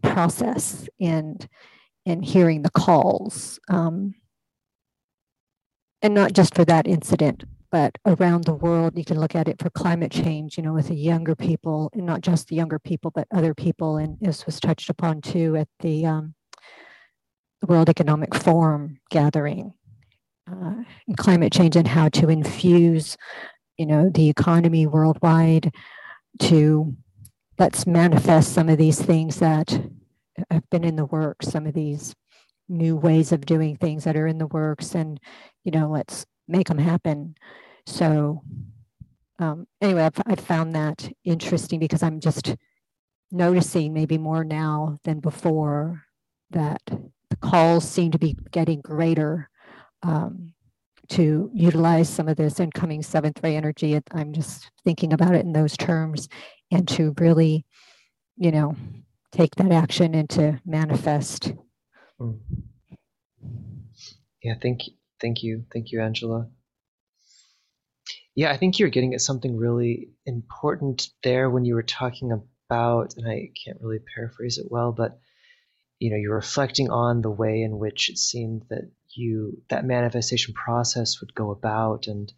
process 0.02 0.88
and 1.00 1.48
and 2.06 2.26
hearing 2.26 2.64
the 2.64 2.72
calls 2.72 3.60
um, 3.70 4.16
and 6.02 6.14
not 6.14 6.34
just 6.34 6.56
for 6.56 6.66
that 6.66 6.88
incident 6.88 7.44
but 7.72 7.98
around 8.06 8.44
the 8.44 8.54
world 8.54 8.98
you 8.98 9.06
can 9.06 9.20
look 9.20 9.36
at 9.36 9.48
it 9.48 9.60
for 9.62 9.70
climate 9.70 10.12
change 10.12 10.58
you 10.58 10.64
know 10.64 10.74
with 10.74 10.90
the 10.90 10.96
younger 10.96 11.36
people 11.36 11.90
and 11.94 12.06
not 12.06 12.22
just 12.22 12.48
the 12.48 12.56
younger 12.56 12.80
people 12.80 13.12
but 13.12 13.28
other 13.34 13.54
people. 13.54 13.98
And 13.98 14.18
this 14.20 14.46
was 14.46 14.60
touched 14.60 14.90
upon 14.90 15.22
too 15.22 15.56
at 15.56 15.68
the 15.80 16.06
um, 16.06 16.36
the 17.62 17.68
world 17.68 17.90
economic 17.90 18.36
forum 18.36 19.00
gathering 19.10 19.74
uh, 20.52 20.76
climate 21.18 21.54
change 21.54 21.76
and 21.76 21.88
how 21.88 22.10
to 22.10 22.30
infuse 22.30 23.18
you 23.78 23.86
know 23.86 24.10
the 24.10 24.30
economy 24.30 24.86
worldwide 24.86 25.74
to 26.40 26.96
let's 27.62 27.86
manifest 27.86 28.54
some 28.54 28.70
of 28.70 28.80
these 28.80 29.00
things 29.00 29.38
that 29.38 29.80
have 30.50 30.68
been 30.72 30.84
in 30.84 30.96
the 30.96 31.06
works, 31.06 31.48
some 31.48 31.68
of 31.68 31.76
these 31.76 32.16
new 32.68 32.96
ways 32.96 33.32
of 33.32 33.46
doing 33.46 33.76
things 33.76 34.04
that 34.04 34.16
are 34.16 34.26
in 34.26 34.40
the 34.40 34.48
works, 34.48 34.96
and 34.96 35.20
you 35.64 35.72
know, 35.72 35.88
let's 35.88 36.26
make 36.48 36.68
them 36.68 36.80
happen. 36.80 37.36
So, 37.86 38.42
um, 39.38 39.68
anyway, 39.80 40.06
I've, 40.06 40.20
I've 40.26 40.40
found 40.40 40.74
that 40.74 41.08
interesting 41.24 41.80
because 41.80 42.02
I'm 42.02 42.20
just 42.20 42.56
noticing 43.32 43.94
maybe 43.94 44.18
more 44.18 44.44
now 44.44 44.98
than 45.04 45.20
before 45.20 46.02
that 46.50 46.82
the 46.88 47.36
calls 47.42 47.88
seem 47.88 48.10
to 48.10 48.18
be 48.18 48.36
getting 48.50 48.82
greater 48.82 49.52
um, 50.02 50.52
to 51.10 51.52
utilize 51.54 52.10
some 52.10 52.28
of 52.28 52.38
this 52.38 52.60
incoming 52.60 53.04
seventh 53.04 53.40
ray 53.44 53.56
energy. 53.56 54.00
I'm 54.12 54.34
just 54.34 54.72
thinking 54.84 55.14
about 55.14 55.36
it 55.36 55.46
in 55.46 55.54
those 55.54 55.78
terms 55.78 56.28
and 56.72 56.88
to 56.88 57.14
really, 57.20 57.66
you 58.38 58.52
know, 58.52 58.76
take 59.32 59.56
that 59.56 59.72
action 59.72 60.16
and 60.16 60.30
to 60.30 60.60
manifest. 60.66 61.54
Mm. 62.20 62.40
Yeah, 64.44 64.56
thank 64.62 64.88
you, 64.88 64.94
thank 65.20 65.44
you, 65.44 65.66
thank 65.72 65.92
you, 65.92 66.02
Angela. 66.02 66.50
Yeah, 68.36 68.52
I 68.52 68.58
think 68.58 68.80
you're 68.80 68.90
getting 68.90 69.14
at 69.14 69.22
something 69.22 69.58
really 69.58 70.10
important 70.26 71.10
there 71.22 71.50
when 71.50 71.66
you 71.66 71.76
were 71.76 71.84
talking 71.84 72.32
about, 72.32 73.14
and 73.18 73.28
I 73.28 73.50
can't 73.64 73.82
really 73.82 74.00
paraphrase 74.16 74.58
it 74.58 74.68
well, 74.70 74.94
but 74.94 75.20
you 76.00 76.10
know, 76.10 76.18
you're 76.18 76.34
reflecting 76.34 76.90
on 76.90 77.22
the 77.22 77.30
way 77.30 77.62
in 77.62 77.78
which 77.78 78.10
it 78.10 78.18
seemed 78.18 78.64
that 78.70 78.90
you 79.14 79.62
that 79.70 79.86
manifestation 79.86 80.56
process 80.56 81.22
would 81.22 81.36
go 81.36 81.52
about, 81.52 82.08
and 82.08 82.34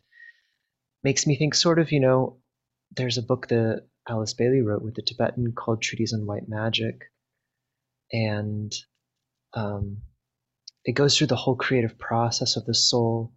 makes 1.04 1.26
me 1.26 1.38
think 1.38 1.56
sort 1.56 1.80
of, 1.80 1.92
you 1.92 2.02
know, 2.02 2.40
there's 2.96 3.18
a 3.18 3.24
book 3.24 3.48
that 3.48 3.86
Alice 4.08 4.34
Bailey 4.34 4.62
wrote 4.62 4.82
with 4.82 4.95
the 4.95 5.01
Tibetan 5.01 5.54
called 5.54 5.82
Treatise 5.82 6.14
on 6.14 6.26
White 6.26 6.47
Magic. 6.47 7.04
And 8.12 8.74
um, 9.54 10.01
it 10.84 10.93
goes 10.93 11.18
through 11.18 11.28
the 11.28 11.36
whole 11.36 11.56
creative 11.56 11.97
process 11.97 12.58
of 12.58 12.66
the 12.66 12.74
soul. 12.74 13.34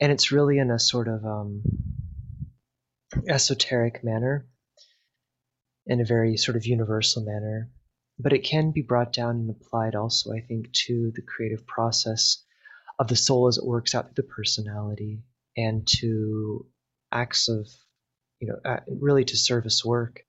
And 0.00 0.10
it's 0.10 0.32
really 0.32 0.58
in 0.58 0.70
a 0.70 0.78
sort 0.78 1.08
of 1.08 1.24
um, 1.24 1.62
esoteric 3.28 4.02
manner, 4.02 4.46
in 5.86 6.00
a 6.00 6.04
very 6.04 6.36
sort 6.36 6.56
of 6.56 6.66
universal 6.66 7.24
manner. 7.24 7.70
But 8.18 8.32
it 8.32 8.44
can 8.44 8.72
be 8.72 8.82
brought 8.82 9.12
down 9.12 9.36
and 9.36 9.50
applied 9.50 9.94
also, 9.94 10.32
I 10.32 10.40
think, 10.40 10.72
to 10.86 11.12
the 11.14 11.22
creative 11.22 11.66
process 11.66 12.42
of 12.98 13.08
the 13.08 13.16
soul 13.16 13.48
as 13.48 13.58
it 13.58 13.66
works 13.66 13.94
out 13.94 14.06
through 14.06 14.24
the 14.24 14.34
personality 14.34 15.22
and 15.54 15.86
to 15.98 16.66
acts 17.12 17.48
of 17.48 17.68
you 18.40 18.48
know, 18.48 18.76
really 19.00 19.24
to 19.24 19.36
service 19.36 19.84
work. 19.84 20.20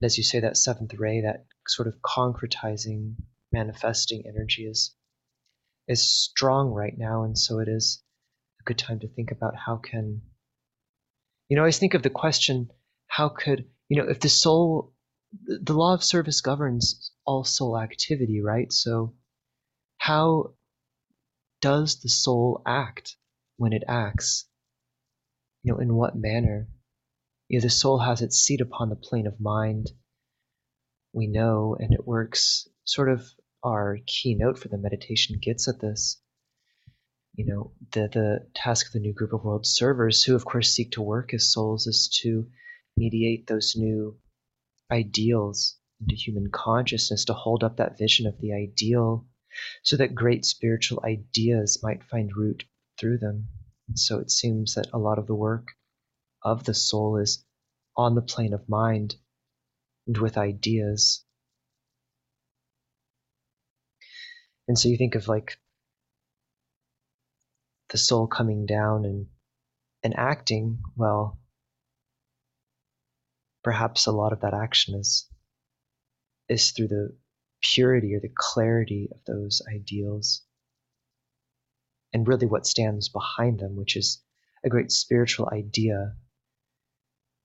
And 0.00 0.06
as 0.06 0.16
you 0.18 0.24
say, 0.24 0.40
that 0.40 0.56
seventh 0.56 0.94
ray, 0.94 1.22
that 1.22 1.46
sort 1.66 1.88
of 1.88 1.94
concretizing, 2.02 3.16
manifesting 3.52 4.24
energy 4.26 4.66
is 4.66 4.94
is 5.88 6.06
strong 6.06 6.70
right 6.70 6.96
now, 6.96 7.24
and 7.24 7.38
so 7.38 7.60
it 7.60 7.68
is 7.68 8.02
a 8.60 8.64
good 8.64 8.78
time 8.78 9.00
to 9.00 9.08
think 9.08 9.30
about 9.30 9.54
how 9.56 9.76
can 9.76 10.22
you 11.48 11.56
know, 11.56 11.62
I 11.62 11.64
always 11.64 11.78
think 11.78 11.94
of 11.94 12.02
the 12.02 12.10
question, 12.10 12.70
how 13.06 13.30
could 13.30 13.64
you 13.88 14.00
know 14.00 14.08
if 14.08 14.20
the 14.20 14.28
soul 14.28 14.92
the 15.46 15.74
law 15.74 15.94
of 15.94 16.04
service 16.04 16.40
governs 16.40 17.10
all 17.24 17.44
soul 17.44 17.78
activity, 17.78 18.40
right? 18.40 18.72
So 18.72 19.14
how 19.96 20.54
does 21.60 22.00
the 22.00 22.08
soul 22.08 22.62
act 22.66 23.16
when 23.56 23.72
it 23.72 23.82
acts? 23.88 24.46
You 25.62 25.72
know, 25.72 25.78
in 25.80 25.94
what 25.94 26.16
manner? 26.16 26.68
Know, 27.50 27.60
the 27.60 27.70
soul 27.70 27.98
has 27.98 28.20
its 28.20 28.38
seat 28.38 28.60
upon 28.60 28.90
the 28.90 28.96
plane 28.96 29.26
of 29.26 29.40
mind. 29.40 29.90
We 31.12 31.26
know, 31.26 31.76
and 31.78 31.94
it 31.94 32.06
works 32.06 32.68
sort 32.84 33.08
of 33.08 33.26
our 33.64 33.98
keynote 34.06 34.58
for 34.58 34.68
the 34.68 34.78
meditation 34.78 35.38
gets 35.40 35.66
at 35.66 35.80
this. 35.80 36.20
You 37.34 37.46
know, 37.46 37.72
the 37.92 38.08
the 38.08 38.46
task 38.54 38.88
of 38.88 38.92
the 38.92 39.00
new 39.00 39.14
group 39.14 39.32
of 39.32 39.44
world 39.44 39.66
servers, 39.66 40.22
who 40.24 40.34
of 40.34 40.44
course 40.44 40.72
seek 40.72 40.92
to 40.92 41.02
work 41.02 41.32
as 41.32 41.52
souls, 41.52 41.86
is 41.86 42.08
to 42.22 42.50
mediate 42.96 43.46
those 43.46 43.74
new 43.76 44.18
ideals 44.90 45.76
into 46.00 46.14
human 46.14 46.50
consciousness, 46.50 47.24
to 47.26 47.32
hold 47.32 47.64
up 47.64 47.76
that 47.76 47.98
vision 47.98 48.26
of 48.26 48.38
the 48.40 48.52
ideal 48.52 49.26
so 49.82 49.96
that 49.96 50.14
great 50.14 50.44
spiritual 50.44 51.00
ideas 51.04 51.80
might 51.82 52.04
find 52.04 52.36
root 52.36 52.64
through 52.98 53.18
them. 53.18 53.48
And 53.88 53.98
so 53.98 54.18
it 54.18 54.30
seems 54.30 54.74
that 54.74 54.88
a 54.92 54.98
lot 54.98 55.18
of 55.18 55.26
the 55.26 55.34
work 55.34 55.68
of 56.42 56.64
the 56.64 56.74
soul 56.74 57.16
is 57.16 57.44
on 57.96 58.14
the 58.14 58.22
plane 58.22 58.52
of 58.52 58.68
mind 58.68 59.16
and 60.06 60.16
with 60.18 60.38
ideas. 60.38 61.24
And 64.66 64.78
so 64.78 64.88
you 64.88 64.96
think 64.96 65.14
of 65.14 65.28
like 65.28 65.58
the 67.90 67.98
soul 67.98 68.26
coming 68.26 68.66
down 68.66 69.04
and 69.04 69.26
and 70.04 70.16
acting, 70.16 70.78
well, 70.96 71.40
perhaps 73.64 74.06
a 74.06 74.12
lot 74.12 74.32
of 74.32 74.40
that 74.40 74.54
action 74.54 74.94
is 74.94 75.28
is 76.48 76.70
through 76.70 76.88
the 76.88 77.16
purity 77.60 78.14
or 78.14 78.20
the 78.20 78.32
clarity 78.34 79.08
of 79.10 79.24
those 79.26 79.60
ideals 79.74 80.42
and 82.12 82.26
really 82.26 82.46
what 82.46 82.66
stands 82.66 83.08
behind 83.08 83.58
them, 83.58 83.76
which 83.76 83.96
is 83.96 84.22
a 84.64 84.68
great 84.68 84.90
spiritual 84.90 85.48
idea. 85.52 86.14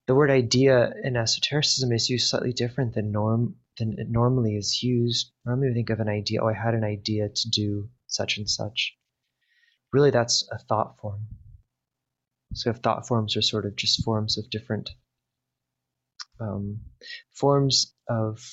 The 0.05 0.15
word 0.15 0.31
idea 0.31 0.93
in 1.03 1.15
esotericism 1.15 1.91
is 1.93 2.09
used 2.09 2.29
slightly 2.29 2.51
different 2.51 2.93
than 2.93 3.11
norm 3.11 3.55
than 3.77 3.97
it 3.97 4.09
normally 4.09 4.55
is 4.57 4.83
used. 4.83 5.31
Normally 5.45 5.69
we 5.69 5.73
think 5.73 5.89
of 5.89 5.99
an 5.99 6.09
idea, 6.09 6.43
oh, 6.43 6.47
I 6.47 6.53
had 6.53 6.73
an 6.73 6.83
idea 6.83 7.29
to 7.29 7.49
do 7.49 7.89
such 8.07 8.37
and 8.37 8.49
such. 8.49 8.95
Really 9.91 10.11
that's 10.11 10.47
a 10.51 10.57
thought 10.57 10.99
form. 10.99 11.27
So 12.53 12.69
if 12.69 12.77
thought 12.77 13.07
forms 13.07 13.37
are 13.37 13.41
sort 13.41 13.65
of 13.65 13.75
just 13.75 14.03
forms 14.03 14.37
of 14.37 14.49
different 14.49 14.91
um, 16.39 16.81
forms 17.31 17.95
of 18.09 18.45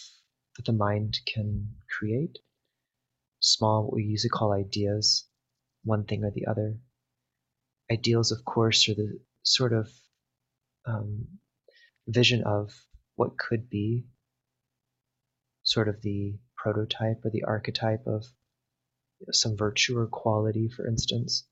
that 0.57 0.67
the 0.67 0.73
mind 0.73 1.19
can 1.27 1.69
create. 1.99 2.39
Small, 3.41 3.85
what 3.85 3.95
we 3.95 4.05
usually 4.05 4.31
call 4.31 4.53
ideas, 4.53 5.27
one 5.85 6.05
thing 6.05 6.25
or 6.25 6.31
the 6.31 6.47
other. 6.47 6.77
Ideals, 7.91 8.31
of 8.31 8.45
course, 8.45 8.89
are 8.89 8.95
the 8.95 9.19
sort 9.43 9.73
of 9.73 9.91
um, 10.87 11.27
vision 12.11 12.43
of 12.45 12.73
what 13.17 13.39
could 13.39 13.69
be, 13.71 14.05
sort 15.63 15.89
of 15.89 16.01
the 16.03 16.39
prototype 16.57 17.25
or 17.25 17.31
the 17.31 17.45
archetype 17.45 18.07
of 18.07 18.27
some 19.33 19.57
virtue 19.57 19.97
or 19.99 20.07
quality, 20.07 20.69
for 20.69 20.87
instance. 20.87 21.47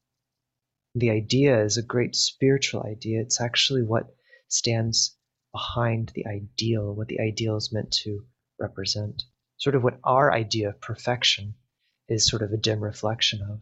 The 0.94 1.10
idea 1.10 1.62
is 1.62 1.76
a 1.76 1.82
great 1.82 2.16
spiritual 2.16 2.82
idea. 2.82 3.20
It's 3.20 3.40
actually 3.40 3.82
what 3.82 4.14
stands 4.48 5.16
behind 5.52 6.12
the 6.14 6.26
ideal, 6.26 6.94
what 6.94 7.08
the 7.08 7.20
ideal 7.20 7.56
is 7.56 7.72
meant 7.72 7.92
to 8.04 8.24
represent. 8.58 9.22
Sort 9.58 9.74
of 9.74 9.82
what 9.82 9.98
our 10.02 10.32
idea 10.32 10.70
of 10.70 10.80
perfection 10.80 11.54
is 12.08 12.26
sort 12.26 12.42
of 12.42 12.52
a 12.52 12.56
dim 12.56 12.80
reflection 12.80 13.42
of. 13.42 13.60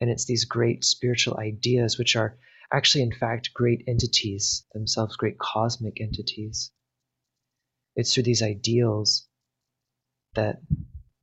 And 0.00 0.10
it's 0.10 0.26
these 0.26 0.44
great 0.44 0.84
spiritual 0.84 1.38
ideas, 1.38 1.96
which 1.96 2.16
are 2.16 2.38
actually, 2.72 3.02
in 3.02 3.12
fact, 3.12 3.54
great 3.54 3.84
entities 3.86 4.64
themselves, 4.72 5.16
great 5.16 5.38
cosmic 5.38 6.00
entities. 6.00 6.70
It's 7.94 8.12
through 8.12 8.24
these 8.24 8.42
ideals 8.42 9.26
that 10.34 10.60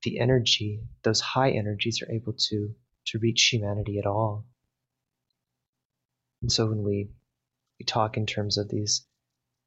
the 0.03 0.19
energy, 0.19 0.81
those 1.03 1.21
high 1.21 1.51
energies, 1.51 2.01
are 2.01 2.11
able 2.11 2.33
to, 2.33 2.73
to 3.07 3.19
reach 3.19 3.49
humanity 3.51 3.99
at 3.99 4.05
all. 4.05 4.45
And 6.41 6.51
so 6.51 6.67
when 6.67 6.83
we, 6.83 7.09
we 7.79 7.85
talk 7.85 8.17
in 8.17 8.25
terms 8.25 8.57
of 8.57 8.69
these 8.69 9.05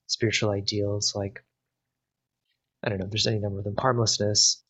spiritual 0.09 0.51
ideals 0.51 1.15
like 1.15 1.43
I 2.83 2.89
don't 2.89 2.99
know, 2.99 3.09
there's 3.11 3.27
any 3.27 3.41
number 3.41 3.59
of 3.59 3.65
them, 3.65 3.75
harmlessness, 3.77 4.63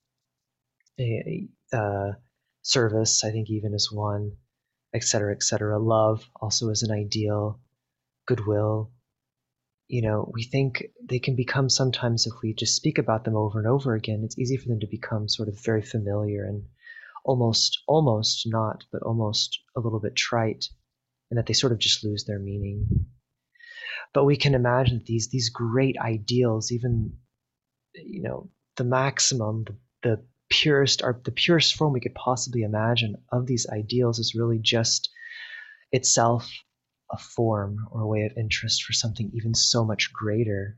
a, 0.99 1.49
uh, 1.73 2.13
service, 2.63 3.25
I 3.25 3.31
think 3.31 3.51
even 3.51 3.75
is 3.75 3.93
one, 3.93 4.33
etc., 4.97 5.35
etc. 5.35 5.79
Love 5.79 6.29
also 6.41 6.71
is 6.71 6.83
an 6.83 6.91
ideal, 6.91 7.61
goodwill. 8.27 8.91
You 9.89 10.03
know, 10.03 10.31
we 10.35 10.43
think 10.43 10.85
they 11.01 11.21
can 11.21 11.37
become 11.37 11.69
sometimes 11.69 12.27
if 12.27 12.33
we 12.43 12.55
just 12.55 12.75
speak 12.75 12.99
about 12.99 13.25
them 13.25 13.37
over 13.37 13.59
and 13.59 13.69
over 13.69 13.95
again, 13.95 14.23
it's 14.25 14.39
easy 14.39 14.57
for 14.57 14.69
them 14.69 14.81
to 14.81 14.89
become 14.91 15.29
sort 15.29 15.49
of 15.49 15.63
very 15.63 15.83
familiar 15.83 16.45
and 16.45 16.65
almost, 17.25 17.83
almost 17.87 18.45
not, 18.47 18.85
but 18.91 19.03
almost 19.03 19.61
a 19.77 19.81
little 19.81 20.01
bit 20.01 20.17
trite, 20.17 20.65
and 21.31 21.39
that 21.39 21.47
they 21.47 21.53
sort 21.53 21.73
of 21.73 21.79
just 21.79 22.05
lose 22.05 22.25
their 22.25 22.41
meaning. 22.41 23.07
But 24.13 24.25
we 24.25 24.37
can 24.37 24.55
imagine 24.55 24.99
that 24.99 25.07
these 25.07 25.29
these 25.29 25.51
great 25.51 25.97
ideals, 25.99 26.73
even 26.73 27.19
you 27.95 28.23
know 28.23 28.51
the 28.77 28.85
maximum, 28.85 29.65
the, 29.65 29.77
the 30.03 30.25
purest, 30.49 31.03
the 31.25 31.33
purest 31.33 31.75
form 31.75 31.93
we 31.93 32.01
could 32.01 32.15
possibly 32.15 32.63
imagine 32.63 33.17
of 33.31 33.47
these 33.47 33.67
ideals 33.69 34.19
is 34.19 34.35
really 34.35 34.59
just 34.59 35.11
itself 35.93 36.51
a 37.11 37.19
form 37.19 37.87
or 37.91 38.03
a 38.03 38.07
way 38.07 38.25
of 38.25 38.37
interest 38.37 38.85
for 38.85 38.93
something 38.93 39.31
even 39.35 39.55
so 39.55 39.85
much 39.85 40.13
greater. 40.13 40.77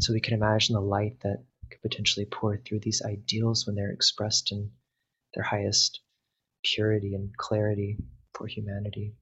So 0.00 0.12
we 0.12 0.20
can 0.20 0.34
imagine 0.34 0.74
the 0.74 0.80
light 0.80 1.20
that 1.20 1.44
could 1.70 1.82
potentially 1.82 2.26
pour 2.26 2.56
through 2.56 2.80
these 2.80 3.02
ideals 3.02 3.66
when 3.66 3.76
they're 3.76 3.92
expressed 3.92 4.52
in 4.52 4.70
their 5.34 5.44
highest 5.44 6.00
purity 6.64 7.14
and 7.14 7.36
clarity 7.36 7.98
for 8.34 8.46
humanity. 8.46 9.14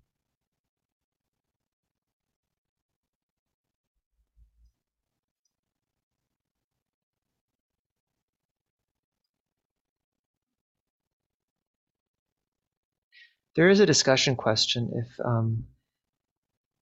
There 13.56 13.70
is 13.70 13.80
a 13.80 13.86
discussion 13.86 14.36
question 14.36 14.90
if 14.94 15.18
um, 15.24 15.66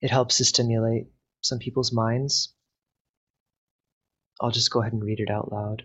it 0.00 0.10
helps 0.10 0.38
to 0.38 0.44
stimulate 0.44 1.06
some 1.40 1.60
people's 1.60 1.92
minds. 1.92 2.52
I'll 4.40 4.50
just 4.50 4.72
go 4.72 4.80
ahead 4.80 4.92
and 4.92 5.04
read 5.04 5.20
it 5.20 5.30
out 5.30 5.52
loud. 5.52 5.84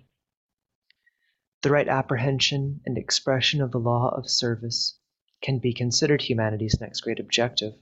The 1.61 1.69
right 1.69 1.87
apprehension 1.87 2.81
and 2.87 2.97
expression 2.97 3.61
of 3.61 3.69
the 3.69 3.77
law 3.77 4.09
of 4.17 4.31
service 4.31 4.97
can 5.43 5.59
be 5.59 5.75
considered 5.75 6.23
humanity's 6.23 6.81
next 6.81 7.01
great 7.01 7.19
objective. 7.19 7.73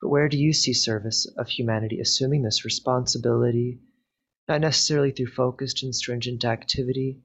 But 0.00 0.08
where 0.08 0.30
do 0.30 0.38
you 0.38 0.54
see 0.54 0.72
service 0.72 1.26
of 1.36 1.48
humanity 1.50 2.00
assuming 2.00 2.40
this 2.40 2.64
responsibility, 2.64 3.82
not 4.48 4.62
necessarily 4.62 5.10
through 5.10 5.32
focused 5.32 5.82
and 5.82 5.94
stringent 5.94 6.46
activity, 6.46 7.20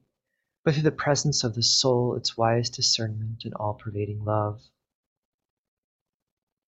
but 0.62 0.74
through 0.74 0.82
the 0.82 0.92
presence 0.92 1.42
of 1.42 1.54
the 1.54 1.62
soul, 1.62 2.16
its 2.16 2.36
wise 2.36 2.68
discernment, 2.68 3.46
and 3.46 3.54
all 3.54 3.72
pervading 3.72 4.22
love? 4.22 4.60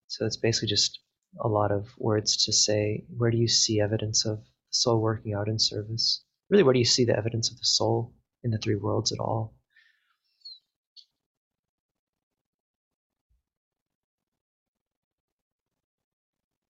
So 0.08 0.24
it's 0.24 0.36
basically 0.36 0.68
just 0.68 1.00
a 1.40 1.48
lot 1.48 1.72
of 1.72 1.88
words 1.98 2.44
to 2.44 2.52
say, 2.52 3.04
where 3.16 3.30
do 3.30 3.36
you 3.36 3.48
see 3.48 3.80
evidence 3.80 4.24
of 4.24 4.38
the 4.38 4.44
soul 4.70 5.00
working 5.00 5.34
out 5.34 5.48
in 5.48 5.58
service? 5.58 6.24
Really, 6.48 6.62
where 6.62 6.72
do 6.72 6.78
you 6.78 6.84
see 6.84 7.04
the 7.04 7.16
evidence 7.16 7.50
of 7.50 7.58
the 7.58 7.64
soul 7.64 8.14
in 8.42 8.50
the 8.50 8.58
three 8.58 8.76
worlds 8.76 9.12
at 9.12 9.18
all? 9.18 9.54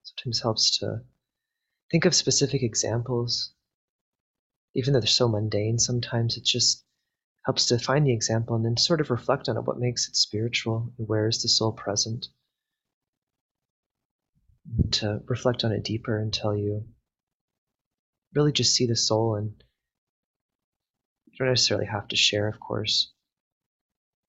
Sometimes 0.02 0.40
helps 0.40 0.78
to 0.78 1.02
think 1.90 2.06
of 2.06 2.14
specific 2.14 2.62
examples. 2.62 3.52
Even 4.74 4.92
though 4.92 5.00
they're 5.00 5.06
so 5.06 5.28
mundane, 5.28 5.78
sometimes 5.78 6.36
it 6.36 6.44
just 6.44 6.84
helps 7.44 7.66
to 7.66 7.78
find 7.78 8.06
the 8.06 8.12
example 8.12 8.56
and 8.56 8.64
then 8.64 8.76
sort 8.76 9.00
of 9.00 9.10
reflect 9.10 9.48
on 9.48 9.56
it. 9.56 9.64
What 9.64 9.78
makes 9.78 10.08
it 10.08 10.16
spiritual? 10.16 10.92
Where 10.96 11.28
is 11.28 11.42
the 11.42 11.48
soul 11.48 11.72
present? 11.72 12.28
To 14.92 15.20
reflect 15.26 15.64
on 15.64 15.72
it 15.72 15.84
deeper 15.84 16.18
until 16.18 16.56
you 16.56 16.84
really 18.34 18.52
just 18.52 18.74
see 18.74 18.86
the 18.86 18.96
soul 18.96 19.36
and 19.36 19.52
you 21.26 21.38
don't 21.38 21.48
necessarily 21.48 21.86
have 21.86 22.08
to 22.08 22.16
share, 22.16 22.48
of 22.48 22.60
course. 22.60 23.12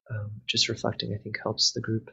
Um, 0.10 0.42
just 0.46 0.70
reflecting, 0.70 1.14
I 1.14 1.22
think, 1.22 1.38
helps 1.42 1.74
the 1.74 1.82
group. 1.82 2.10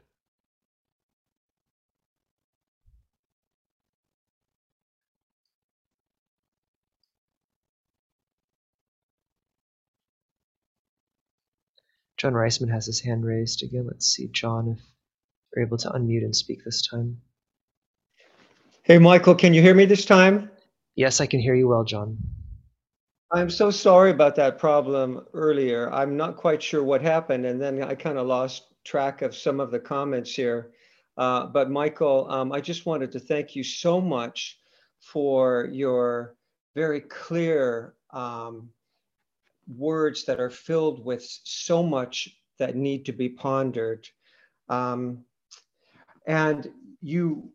John 12.16 12.32
Reisman 12.32 12.70
has 12.70 12.86
his 12.86 13.00
hand 13.00 13.24
raised 13.24 13.62
again. 13.62 13.86
Let's 13.86 14.06
see, 14.06 14.28
John, 14.28 14.68
if 14.68 14.80
you're 15.54 15.66
able 15.66 15.78
to 15.78 15.90
unmute 15.90 16.24
and 16.24 16.34
speak 16.34 16.64
this 16.64 16.86
time. 16.86 17.20
Hey, 18.86 18.98
Michael, 18.98 19.34
can 19.34 19.54
you 19.54 19.62
hear 19.62 19.74
me 19.74 19.86
this 19.86 20.04
time? 20.04 20.50
Yes, 20.94 21.18
I 21.22 21.24
can 21.24 21.40
hear 21.40 21.54
you 21.54 21.68
well, 21.68 21.84
John. 21.84 22.18
I'm 23.32 23.48
so 23.48 23.70
sorry 23.70 24.10
about 24.10 24.36
that 24.36 24.58
problem 24.58 25.24
earlier. 25.32 25.90
I'm 25.90 26.18
not 26.18 26.36
quite 26.36 26.62
sure 26.62 26.84
what 26.84 27.00
happened, 27.00 27.46
and 27.46 27.58
then 27.58 27.82
I 27.82 27.94
kind 27.94 28.18
of 28.18 28.26
lost 28.26 28.64
track 28.84 29.22
of 29.22 29.34
some 29.34 29.58
of 29.58 29.70
the 29.70 29.80
comments 29.80 30.34
here. 30.34 30.72
Uh, 31.16 31.46
but 31.46 31.70
Michael, 31.70 32.30
um, 32.30 32.52
I 32.52 32.60
just 32.60 32.84
wanted 32.84 33.10
to 33.12 33.20
thank 33.20 33.56
you 33.56 33.64
so 33.64 34.02
much 34.02 34.58
for 35.00 35.70
your 35.72 36.36
very 36.74 37.00
clear 37.00 37.94
um, 38.10 38.68
words 39.66 40.26
that 40.26 40.40
are 40.40 40.50
filled 40.50 41.02
with 41.02 41.26
so 41.44 41.82
much 41.82 42.28
that 42.58 42.76
need 42.76 43.06
to 43.06 43.12
be 43.12 43.30
pondered. 43.30 44.06
Um, 44.68 45.24
and 46.26 46.70
you 47.00 47.50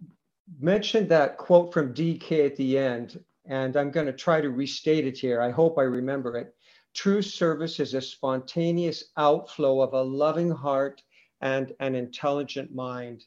mentioned 0.60 1.10
that 1.10 1.38
quote 1.38 1.74
from 1.74 1.93
DK 1.93 2.45
at 2.45 2.56
the 2.56 2.78
end, 2.78 3.24
and 3.45 3.76
I'm 3.76 3.91
going 3.91 4.08
to 4.08 4.14
try 4.14 4.41
to 4.41 4.50
restate 4.50 5.06
it 5.06 5.18
here. 5.18 5.41
I 5.41 5.52
hope 5.52 5.78
I 5.78 5.84
remember 5.84 6.38
it. 6.38 6.56
True 6.93 7.22
service 7.22 7.80
is 7.80 7.93
a 7.93 8.02
spontaneous 8.02 9.04
outflow 9.18 9.82
of 9.82 9.93
a 9.93 10.02
loving 10.02 10.50
heart 10.50 11.04
and 11.41 11.74
an 11.80 11.95
intelligent 11.95 12.74
mind. 12.74 13.26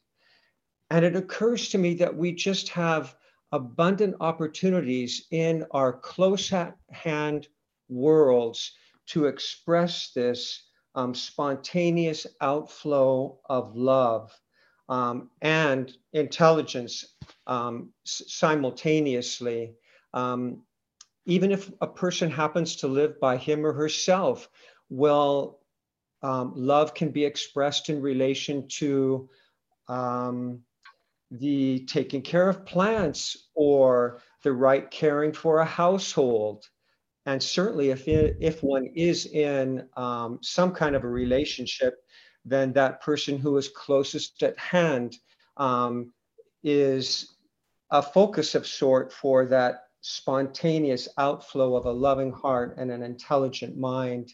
And 0.90 1.04
it 1.04 1.16
occurs 1.16 1.68
to 1.70 1.78
me 1.78 1.94
that 1.94 2.14
we 2.14 2.32
just 2.32 2.68
have 2.70 3.16
abundant 3.52 4.16
opportunities 4.20 5.26
in 5.30 5.64
our 5.70 5.92
close 5.92 6.52
at 6.52 6.76
hand 6.90 7.48
worlds 7.88 8.72
to 9.06 9.26
express 9.26 10.10
this 10.12 10.64
um, 10.94 11.14
spontaneous 11.14 12.26
outflow 12.40 13.38
of 13.48 13.76
love 13.76 14.32
um, 14.92 15.30
and 15.40 15.96
intelligence 16.12 17.14
um, 17.46 17.94
simultaneously. 18.04 19.72
Um, 20.12 20.64
even 21.24 21.50
if 21.50 21.70
a 21.80 21.86
person 21.86 22.30
happens 22.30 22.76
to 22.76 22.88
live 22.88 23.18
by 23.18 23.38
him 23.38 23.64
or 23.64 23.72
herself, 23.72 24.50
well, 24.90 25.60
um, 26.22 26.52
love 26.54 26.92
can 26.92 27.10
be 27.10 27.24
expressed 27.24 27.88
in 27.88 28.02
relation 28.02 28.68
to 28.80 29.30
um, 29.88 30.60
the 31.30 31.86
taking 31.86 32.20
care 32.20 32.50
of 32.50 32.66
plants 32.66 33.48
or 33.54 34.20
the 34.42 34.52
right 34.52 34.90
caring 34.90 35.32
for 35.32 35.60
a 35.60 35.64
household. 35.64 36.68
And 37.24 37.42
certainly, 37.42 37.88
if, 37.90 38.08
it, 38.08 38.36
if 38.40 38.62
one 38.62 38.86
is 38.94 39.24
in 39.24 39.88
um, 39.96 40.38
some 40.42 40.72
kind 40.72 40.94
of 40.94 41.04
a 41.04 41.08
relationship, 41.08 41.94
then 42.44 42.72
that 42.72 43.00
person 43.00 43.38
who 43.38 43.56
is 43.56 43.68
closest 43.68 44.42
at 44.42 44.58
hand 44.58 45.16
um, 45.56 46.12
is 46.62 47.34
a 47.90 48.02
focus 48.02 48.54
of 48.54 48.66
sort 48.66 49.12
for 49.12 49.46
that 49.46 49.84
spontaneous 50.00 51.08
outflow 51.18 51.76
of 51.76 51.84
a 51.86 51.92
loving 51.92 52.32
heart 52.32 52.74
and 52.78 52.90
an 52.90 53.02
intelligent 53.02 53.76
mind. 53.76 54.32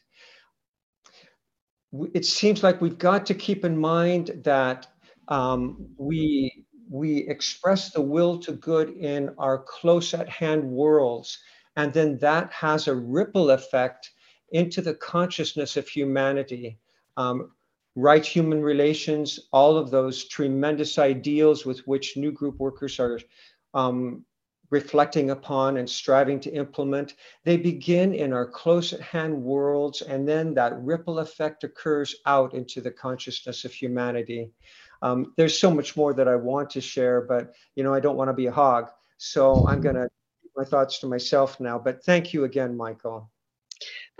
It 2.15 2.25
seems 2.25 2.63
like 2.63 2.81
we've 2.81 2.99
got 2.99 3.27
to 3.27 3.35
keep 3.35 3.65
in 3.65 3.77
mind 3.77 4.43
that 4.45 4.87
um, 5.29 5.89
we 5.99 6.65
we 6.91 7.29
express 7.29 7.91
the 7.91 8.01
will 8.01 8.39
to 8.39 8.53
good 8.53 8.89
in 8.97 9.35
our 9.37 9.59
close 9.59 10.15
at 10.15 10.27
hand 10.27 10.65
worlds 10.65 11.39
and 11.79 11.93
then 11.93 12.19
that 12.19 12.53
has 12.53 12.89
a 12.89 12.95
ripple 12.95 13.51
effect 13.51 14.11
into 14.51 14.83
the 14.83 14.95
consciousness 14.95 15.77
of 15.77 15.87
humanity. 15.87 16.77
Um, 17.17 17.53
right 17.99 18.25
human 18.25 18.63
relations, 18.63 19.41
all 19.53 19.77
of 19.77 19.91
those 19.91 20.25
tremendous 20.29 20.99
ideals 20.99 21.67
with 21.67 21.81
which 21.81 22.17
new 22.17 22.31
group 22.31 22.59
workers 22.59 23.01
are 23.01 23.19
um, 23.75 24.25
reflecting 24.71 25.31
upon 25.31 25.79
and 25.79 25.91
striving 25.91 26.39
to 26.39 26.51
implement, 26.53 27.15
they 27.45 27.57
begin 27.57 28.15
in 28.15 28.33
our 28.33 28.47
close 28.47 28.93
at 28.93 29.01
hand 29.01 29.43
worlds, 29.43 30.03
and 30.03 30.29
then 30.29 30.55
that 30.55 30.81
ripple 30.81 31.19
effect 31.19 31.65
occurs 31.65 32.15
out 32.25 32.55
into 32.55 32.81
the 32.81 32.91
consciousness 32.91 33.65
of 33.65 33.73
humanity. 33.73 34.53
Um, 35.03 35.33
there's 35.37 35.59
so 35.59 35.71
much 35.71 35.97
more 35.97 36.15
that 36.15 36.29
I 36.29 36.37
want 36.37 36.71
to 36.71 36.81
share, 36.81 37.23
but 37.23 37.55
you 37.75 37.83
know 37.83 37.95
I 37.95 38.01
don't 38.01 38.17
want 38.17 38.29
to 38.29 38.35
be 38.35 38.47
a 38.47 38.53
hog, 38.53 38.91
so 39.17 39.67
I'm 39.67 39.81
going 39.81 39.97
to 39.97 40.09
keep 40.43 40.53
my 40.57 40.65
thoughts 40.65 41.01
to 41.01 41.07
myself 41.09 41.59
now. 41.59 41.79
But 41.79 42.05
thank 42.05 42.33
you 42.33 42.45
again, 42.45 42.77
Michael. 42.77 43.31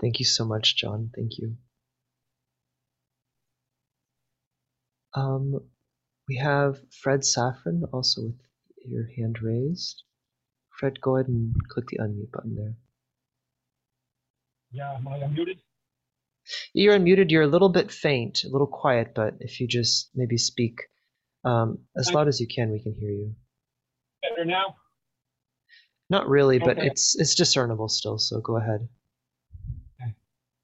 Thank 0.01 0.19
you 0.19 0.25
so 0.25 0.45
much, 0.45 0.75
John. 0.77 1.11
Thank 1.15 1.37
you. 1.37 1.55
Um, 5.13 5.61
we 6.27 6.37
have 6.37 6.77
Fred 7.01 7.25
Saffron 7.25 7.83
also 7.91 8.21
with 8.21 8.35
your 8.85 9.07
hand 9.17 9.41
raised. 9.41 10.03
Fred, 10.79 11.01
go 11.01 11.17
ahead 11.17 11.27
and 11.27 11.55
click 11.67 11.87
the 11.87 11.97
unmute 11.97 12.31
button 12.31 12.55
there. 12.55 12.75
Yeah, 14.71 14.95
am 14.95 15.07
I 15.07 15.19
unmuted? 15.19 15.57
You're 16.73 16.97
unmuted. 16.97 17.31
You're 17.31 17.43
a 17.43 17.47
little 17.47 17.69
bit 17.69 17.91
faint, 17.91 18.43
a 18.43 18.49
little 18.49 18.67
quiet, 18.67 19.13
but 19.15 19.35
if 19.39 19.59
you 19.59 19.67
just 19.67 20.09
maybe 20.15 20.37
speak 20.37 20.81
um, 21.43 21.79
as 21.97 22.11
loud 22.11 22.27
as 22.27 22.39
you 22.39 22.47
can, 22.47 22.71
we 22.71 22.79
can 22.79 22.93
hear 22.93 23.09
you. 23.09 23.35
Better 24.21 24.45
now? 24.45 24.75
Not 26.09 26.27
really, 26.27 26.59
but 26.59 26.79
it's 26.79 27.15
it's 27.19 27.35
discernible 27.35 27.87
still. 27.87 28.17
So 28.17 28.41
go 28.41 28.57
ahead. 28.57 28.87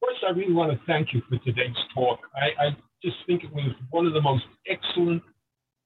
First, 0.02 0.24
I 0.28 0.32
really 0.32 0.54
want 0.54 0.72
to 0.72 0.80
thank 0.86 1.14
you 1.14 1.22
for 1.30 1.38
today's 1.39 1.76
talk. 1.93 2.20
I, 2.36 2.68
I 2.68 2.78
just 3.04 3.18
think 3.28 3.43
it 3.43 3.54
was 3.54 3.72
one 3.89 4.06
of 4.06 4.14
the 4.14 4.22
most 4.22 4.43
excellent, 4.68 5.22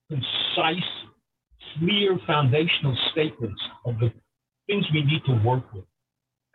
concise, 0.10 0.92
clear 1.78 2.18
foundational 2.26 2.98
statements 3.12 3.62
of 3.86 4.00
the 4.00 4.12
things 4.68 4.86
we 4.94 5.04
need 5.04 5.22
to 5.26 5.34
work 5.46 5.64
with. 5.74 5.86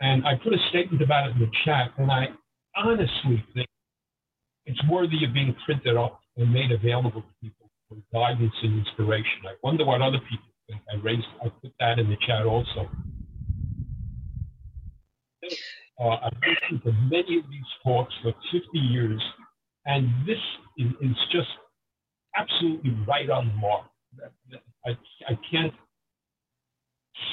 And 0.00 0.26
I 0.26 0.34
put 0.42 0.52
a 0.52 0.58
statement 0.70 1.02
about 1.02 1.28
it 1.28 1.34
in 1.34 1.40
the 1.40 1.50
chat, 1.64 1.92
and 1.98 2.10
I 2.10 2.28
honestly 2.76 3.44
think 3.54 3.68
it's 4.66 4.80
worthy 4.88 5.24
of 5.24 5.32
being 5.32 5.54
printed 5.64 5.96
up 5.96 6.20
and 6.36 6.52
made 6.52 6.72
available 6.72 7.22
to 7.22 7.28
people 7.42 7.70
for 7.88 7.96
guidance 8.12 8.54
and 8.62 8.86
inspiration. 8.86 9.46
I 9.46 9.54
wonder 9.62 9.84
what 9.84 10.02
other 10.02 10.18
people 10.18 10.46
think. 10.68 10.80
I 10.92 10.96
raised, 11.02 11.26
I 11.44 11.48
put 11.48 11.72
that 11.80 11.98
in 11.98 12.08
the 12.08 12.16
chat 12.26 12.46
also. 12.46 12.88
Uh, 16.00 16.08
I've 16.08 16.32
listened 16.42 16.82
to 16.84 16.92
many 17.08 17.38
of 17.38 17.44
these 17.50 17.70
talks 17.84 18.12
for 18.22 18.32
50 18.52 18.78
years, 18.78 19.22
and 19.86 20.08
this 20.26 20.38
is, 20.78 20.90
is 21.00 21.16
just 21.30 21.48
absolutely 22.36 22.96
right 23.06 23.30
on 23.30 23.48
the 23.48 23.54
mark. 23.54 23.86
I, 24.86 24.90
I 25.28 25.38
can't 25.50 25.72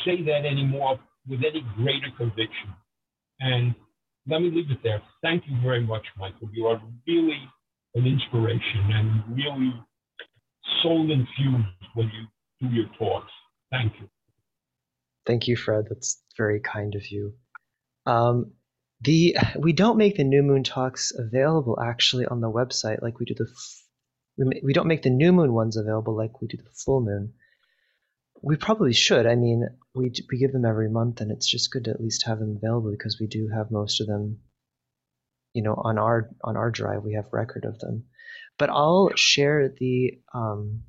say 0.06 0.24
that 0.24 0.45
anymore 0.45 0.99
with 1.28 1.39
any 1.39 1.64
greater 1.76 2.10
conviction. 2.18 2.74
And 3.39 3.76
let 4.28 4.41
me 4.41 4.52
leave 4.52 4.70
it 4.70 4.80
there. 4.84 5.02
Thank 5.22 5.43
you 5.47 5.58
very 5.64 5.82
much, 5.84 6.06
Michael. 6.18 6.49
You 6.54 6.68
are 6.68 6.82
really 7.08 7.39
an 7.95 8.06
inspiration 8.06 8.91
and 8.91 9.36
really 9.36 9.74
soul 10.82 11.12
infused 11.12 11.68
when 11.95 12.08
you 12.08 12.68
do 12.68 12.76
your 12.76 12.86
talks. 12.97 13.32
Thank 13.72 13.93
you. 13.99 14.08
Thank 15.26 15.47
you, 15.47 15.56
Fred. 15.56 15.86
That's 15.89 16.22
very 16.38 16.60
kind 16.60 16.95
of 16.95 17.12
you. 17.12 17.34
Um, 18.06 18.52
the 19.02 19.36
we 19.58 19.74
don't 19.74 19.97
make 19.97 20.18
the 20.18 20.24
new 20.24 20.43
moon 20.43 20.64
talks 20.64 21.12
available 21.18 21.80
actually 21.82 22.26
on 22.26 22.39
the 22.39 22.52
website 22.52 23.02
like 23.02 23.20
we 23.20 23.26
do 23.26 23.34
the 23.34 23.47
we, 24.38 24.62
we 24.64 24.74
don't 24.74 24.88
make 24.88 25.02
the 25.04 25.10
new 25.10 25.32
moon 25.32 25.54
ones 25.54 25.78
available 25.78 26.16
like 26.16 26.41
we 26.41 26.47
do 26.47 26.58
the 26.58 26.70
full 26.86 27.02
moon. 27.02 27.34
We 28.41 28.56
probably 28.56 28.93
should. 28.93 29.28
I 29.28 29.36
mean, 29.36 29.68
we 29.93 30.12
we 30.32 30.39
give 30.39 30.52
them 30.52 30.66
every 30.66 30.89
month, 30.89 31.22
and 31.22 31.32
it's 31.32 31.49
just 31.49 31.72
good 31.72 31.86
to 31.86 31.91
at 31.91 32.02
least 32.02 32.26
have 32.26 32.39
them 32.39 32.58
available 32.58 32.91
because 32.91 33.18
we 33.20 33.28
do 33.28 33.49
have 33.54 33.72
most 33.72 34.02
of 34.02 34.08
them. 34.08 34.39
You 35.54 35.64
know, 35.64 35.76
on 35.76 35.99
our 35.99 36.30
on 36.43 36.58
our 36.58 36.72
drive, 36.72 37.04
we 37.04 37.14
have 37.14 37.26
record 37.32 37.66
of 37.66 37.78
them. 37.80 38.06
But 38.58 38.70
I'll 38.70 39.12
share 39.16 39.70
the 39.78 40.20
um, 40.34 40.84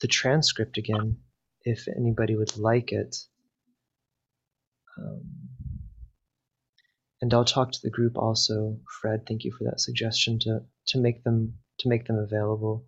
the 0.00 0.08
transcript 0.08 0.78
again 0.78 1.18
if 1.62 1.86
anybody 1.88 2.36
would 2.36 2.56
like 2.56 2.92
it. 2.92 3.16
Um, 4.98 5.49
and 7.20 7.32
I'll 7.34 7.44
talk 7.44 7.72
to 7.72 7.78
the 7.82 7.90
group 7.90 8.16
also. 8.16 8.78
Fred, 9.00 9.26
thank 9.26 9.44
you 9.44 9.52
for 9.52 9.64
that 9.64 9.80
suggestion 9.80 10.38
to 10.40 10.60
to 10.88 10.98
make 10.98 11.22
them 11.24 11.54
to 11.78 11.88
make 11.88 12.06
them 12.06 12.18
available. 12.18 12.86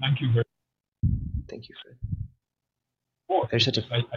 Thank 0.00 0.20
you 0.20 0.32
very 0.32 0.44
Thank 1.48 1.68
you, 1.68 1.74
Fred. 1.82 1.96
Oh, 3.30 3.46
just 3.52 3.66
had 3.66 3.74
to- 3.74 3.84
I, 3.90 3.96
I, 3.98 4.16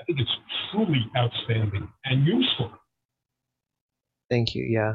I 0.00 0.04
think 0.04 0.20
it's 0.20 0.30
truly 0.70 1.04
outstanding 1.16 1.88
and 2.04 2.26
useful. 2.26 2.72
Thank 4.30 4.54
you. 4.54 4.64
Yeah. 4.64 4.94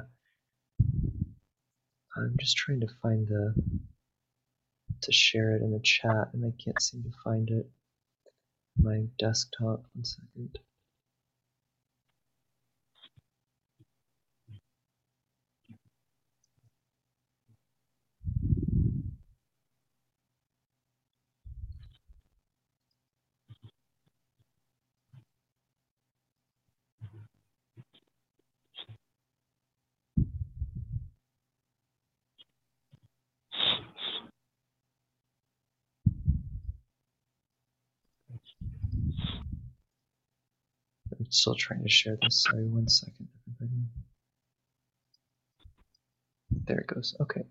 I'm 2.17 2.35
just 2.39 2.57
trying 2.57 2.81
to 2.81 2.87
find 3.01 3.27
the 3.27 3.53
to 5.01 5.11
share 5.13 5.55
it 5.55 5.61
in 5.61 5.71
the 5.71 5.79
chat, 5.79 6.29
and 6.33 6.43
I 6.45 6.51
can't 6.61 6.81
seem 6.81 7.03
to 7.03 7.11
find 7.23 7.49
it. 7.49 7.69
My 8.77 9.05
desktop. 9.17 9.85
One 9.93 10.03
second. 10.03 10.59
Still 41.29 41.55
trying 41.55 41.83
to 41.83 41.89
share 41.89 42.17
this. 42.21 42.43
Sorry, 42.43 42.65
one 42.65 42.87
second, 42.87 43.27
everybody. 43.47 43.81
There 46.65 46.79
it 46.79 46.87
goes. 46.87 47.15
Okay. 47.21 47.43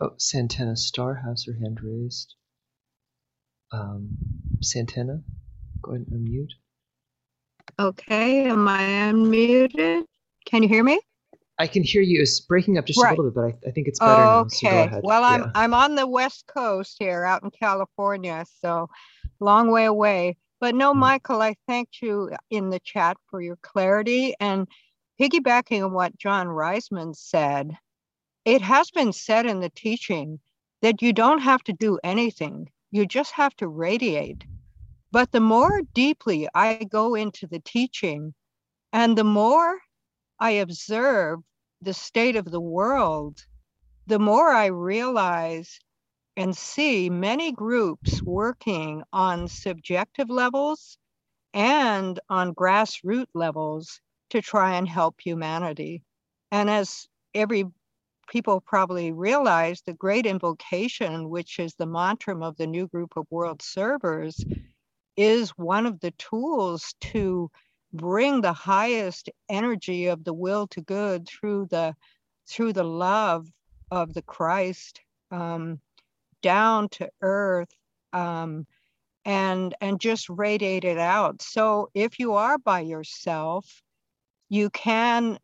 Oh, 0.00 0.14
Santana 0.18 0.76
Star 0.76 1.14
has 1.14 1.44
her 1.46 1.52
hand 1.52 1.78
raised. 1.80 2.34
Um, 3.72 4.16
Santana, 4.60 5.22
go 5.82 5.92
ahead 5.92 6.06
and 6.10 6.26
unmute. 6.28 6.50
Okay, 7.78 8.46
am 8.48 8.68
I 8.68 8.82
unmuted? 8.82 10.04
Can 10.46 10.62
you 10.62 10.68
hear 10.68 10.84
me? 10.84 11.00
I 11.58 11.66
can 11.66 11.82
hear 11.82 12.02
you. 12.02 12.20
It's 12.20 12.40
breaking 12.40 12.78
up 12.78 12.86
just 12.86 13.00
Right. 13.00 13.18
a 13.18 13.22
little 13.22 13.30
bit, 13.30 13.34
but 13.60 13.66
I, 13.66 13.68
I 13.68 13.72
think 13.72 13.88
it's 13.88 14.00
better 14.00 14.26
now. 14.26 14.46
So 14.48 14.68
Okay, 14.68 15.00
well, 15.02 15.24
I'm, 15.24 15.40
Yeah. 15.40 15.50
I'm 15.54 15.74
on 15.74 15.94
the 15.94 16.06
west 16.06 16.46
coast 16.46 16.96
here 16.98 17.24
out 17.24 17.42
in 17.42 17.50
California, 17.50 18.44
so 18.60 18.88
long 19.40 19.70
way 19.70 19.84
away. 19.84 20.36
But 20.60 20.74
no, 20.74 20.92
Mm. 20.94 20.98
Michael, 20.98 21.42
I 21.42 21.54
thanked 21.68 22.00
you 22.02 22.30
in 22.50 22.70
the 22.70 22.80
chat 22.80 23.16
for 23.28 23.40
your 23.42 23.56
clarity 23.62 24.34
and 24.40 24.66
piggybacking 25.20 25.84
on 25.84 25.92
what 25.92 26.16
John 26.18 26.46
Reisman 26.48 27.14
said. 27.16 27.76
It 28.44 28.62
has 28.62 28.90
been 28.90 29.12
said 29.12 29.46
in 29.46 29.60
the 29.60 29.70
teaching 29.70 30.40
that 30.82 31.00
you 31.02 31.12
don't 31.12 31.40
have 31.40 31.62
to 31.64 31.72
do 31.72 31.98
anything. 32.02 32.70
You 32.90 33.06
just 33.06 33.32
have 33.32 33.54
to 33.56 33.68
radiate. 33.68 34.44
But 35.12 35.30
the 35.30 35.40
more 35.40 35.82
deeply 35.94 36.48
I 36.54 36.84
go 36.84 37.14
into 37.14 37.46
the 37.46 37.60
teaching 37.60 38.34
and 38.94 39.16
the 39.16 39.24
more 39.24 39.78
I 40.40 40.52
observe 40.52 41.40
the 41.82 41.92
state 41.92 42.34
of 42.34 42.46
the 42.46 42.60
world, 42.60 43.38
the 44.06 44.18
more 44.18 44.48
I 44.48 44.66
realize 44.66 45.78
and 46.34 46.56
see 46.56 47.10
many 47.10 47.52
groups 47.52 48.22
working 48.22 49.02
on 49.12 49.48
subjective 49.48 50.30
levels 50.30 50.96
and 51.52 52.18
on 52.30 52.54
grassroots 52.54 53.34
levels 53.34 54.00
to 54.30 54.40
try 54.40 54.76
and 54.76 54.88
help 54.88 55.20
humanity. 55.20 56.04
And 56.50 56.70
as 56.70 57.06
every 57.34 57.66
people 58.30 58.62
probably 58.62 59.12
realize, 59.12 59.82
the 59.82 59.92
great 59.92 60.24
invocation, 60.24 61.28
which 61.28 61.58
is 61.58 61.74
the 61.74 61.86
mantra 61.86 62.40
of 62.42 62.56
the 62.56 62.66
new 62.66 62.88
group 62.88 63.12
of 63.16 63.26
world 63.30 63.60
servers, 63.60 64.42
is 65.16 65.50
one 65.50 65.86
of 65.86 66.00
the 66.00 66.12
tools 66.12 66.94
to 67.00 67.50
bring 67.92 68.40
the 68.40 68.52
highest 68.52 69.28
energy 69.48 70.06
of 70.06 70.24
the 70.24 70.32
will 70.32 70.66
to 70.68 70.80
good 70.80 71.28
through 71.28 71.66
the 71.70 71.94
through 72.48 72.72
the 72.72 72.84
love 72.84 73.46
of 73.90 74.14
the 74.14 74.22
Christ 74.22 75.00
um, 75.30 75.80
down 76.42 76.88
to 76.90 77.08
earth 77.20 77.70
um, 78.12 78.66
and 79.24 79.74
and 79.80 80.00
just 80.00 80.28
radiate 80.28 80.84
it 80.84 80.98
out. 80.98 81.42
So 81.42 81.90
if 81.94 82.18
you 82.18 82.34
are 82.34 82.58
by 82.58 82.80
yourself, 82.80 83.82
you 84.48 84.70
can 84.70 85.38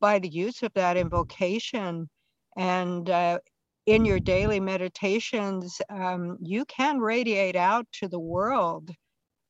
by 0.00 0.18
the 0.18 0.28
use 0.28 0.62
of 0.62 0.72
that 0.74 0.96
invocation 0.96 2.08
and 2.56 3.08
uh, 3.08 3.38
in 3.86 4.04
your 4.04 4.20
daily 4.20 4.60
meditations, 4.60 5.80
um, 5.88 6.36
you 6.40 6.64
can 6.66 6.98
radiate 6.98 7.56
out 7.56 7.86
to 7.92 8.08
the 8.08 8.20
world 8.20 8.90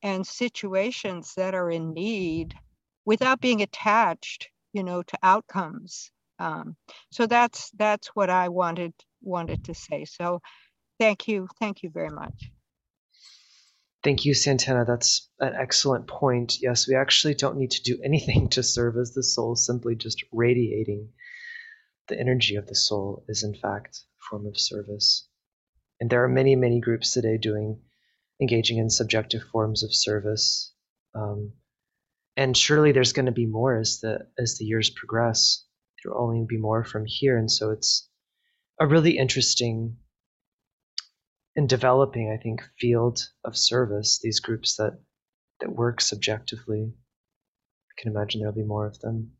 and 0.03 0.25
situations 0.25 1.33
that 1.35 1.53
are 1.53 1.69
in 1.69 1.93
need 1.93 2.55
without 3.05 3.41
being 3.41 3.61
attached, 3.61 4.49
you 4.73 4.83
know, 4.83 5.03
to 5.03 5.17
outcomes. 5.23 6.11
Um, 6.39 6.75
so 7.11 7.27
that's 7.27 7.69
that's 7.71 8.07
what 8.09 8.29
I 8.29 8.49
wanted 8.49 8.93
wanted 9.21 9.65
to 9.65 9.73
say. 9.73 10.05
So 10.05 10.41
thank 10.99 11.27
you, 11.27 11.47
thank 11.59 11.83
you 11.83 11.89
very 11.89 12.09
much. 12.09 12.51
Thank 14.03 14.25
you, 14.25 14.33
Santana. 14.33 14.83
That's 14.83 15.29
an 15.39 15.53
excellent 15.55 16.07
point. 16.07 16.57
Yes, 16.59 16.87
we 16.87 16.95
actually 16.95 17.35
don't 17.35 17.57
need 17.57 17.71
to 17.71 17.83
do 17.83 17.99
anything 18.03 18.49
to 18.49 18.63
serve 18.63 18.97
as 18.97 19.13
the 19.13 19.23
soul, 19.23 19.55
simply 19.55 19.95
just 19.95 20.23
radiating 20.31 21.09
the 22.07 22.19
energy 22.19 22.55
of 22.55 22.67
the 22.67 22.75
soul 22.75 23.23
is, 23.27 23.43
in 23.43 23.53
fact, 23.53 23.97
a 23.97 24.21
form 24.29 24.45
of 24.45 24.59
service. 24.59 25.27
And 25.99 26.09
there 26.09 26.23
are 26.23 26.29
many, 26.29 26.55
many 26.55 26.81
groups 26.81 27.13
today 27.13 27.37
doing, 27.37 27.79
engaging 28.41 28.79
in 28.79 28.89
subjective 28.89 29.43
forms 29.51 29.83
of 29.83 29.93
service. 29.93 30.73
Um, 31.13 31.53
and 32.35 32.57
surely 32.57 32.91
there's 32.91 33.13
going 33.13 33.27
to 33.27 33.31
be 33.31 33.45
more 33.45 33.77
as 33.77 33.99
the 33.99 34.27
as 34.39 34.57
the 34.57 34.65
years 34.65 34.89
progress. 34.89 35.65
There 36.03 36.11
will 36.11 36.21
only 36.21 36.45
be 36.47 36.57
more 36.57 36.83
from 36.83 37.05
here, 37.05 37.37
and 37.37 37.51
so 37.51 37.71
it's 37.71 38.09
a 38.79 38.87
really 38.87 39.17
interesting 39.17 39.97
and 41.55 41.67
developing, 41.67 42.31
I 42.31 42.41
think, 42.41 42.63
field 42.79 43.19
of 43.43 43.57
service. 43.57 44.19
These 44.21 44.39
groups 44.39 44.77
that 44.77 44.99
that 45.59 45.71
work 45.71 46.01
subjectively. 46.01 46.93
I 46.93 48.01
can 48.01 48.11
imagine 48.11 48.39
there'll 48.39 48.55
be 48.55 48.63
more 48.63 48.87
of 48.87 48.99
them. 48.99 49.33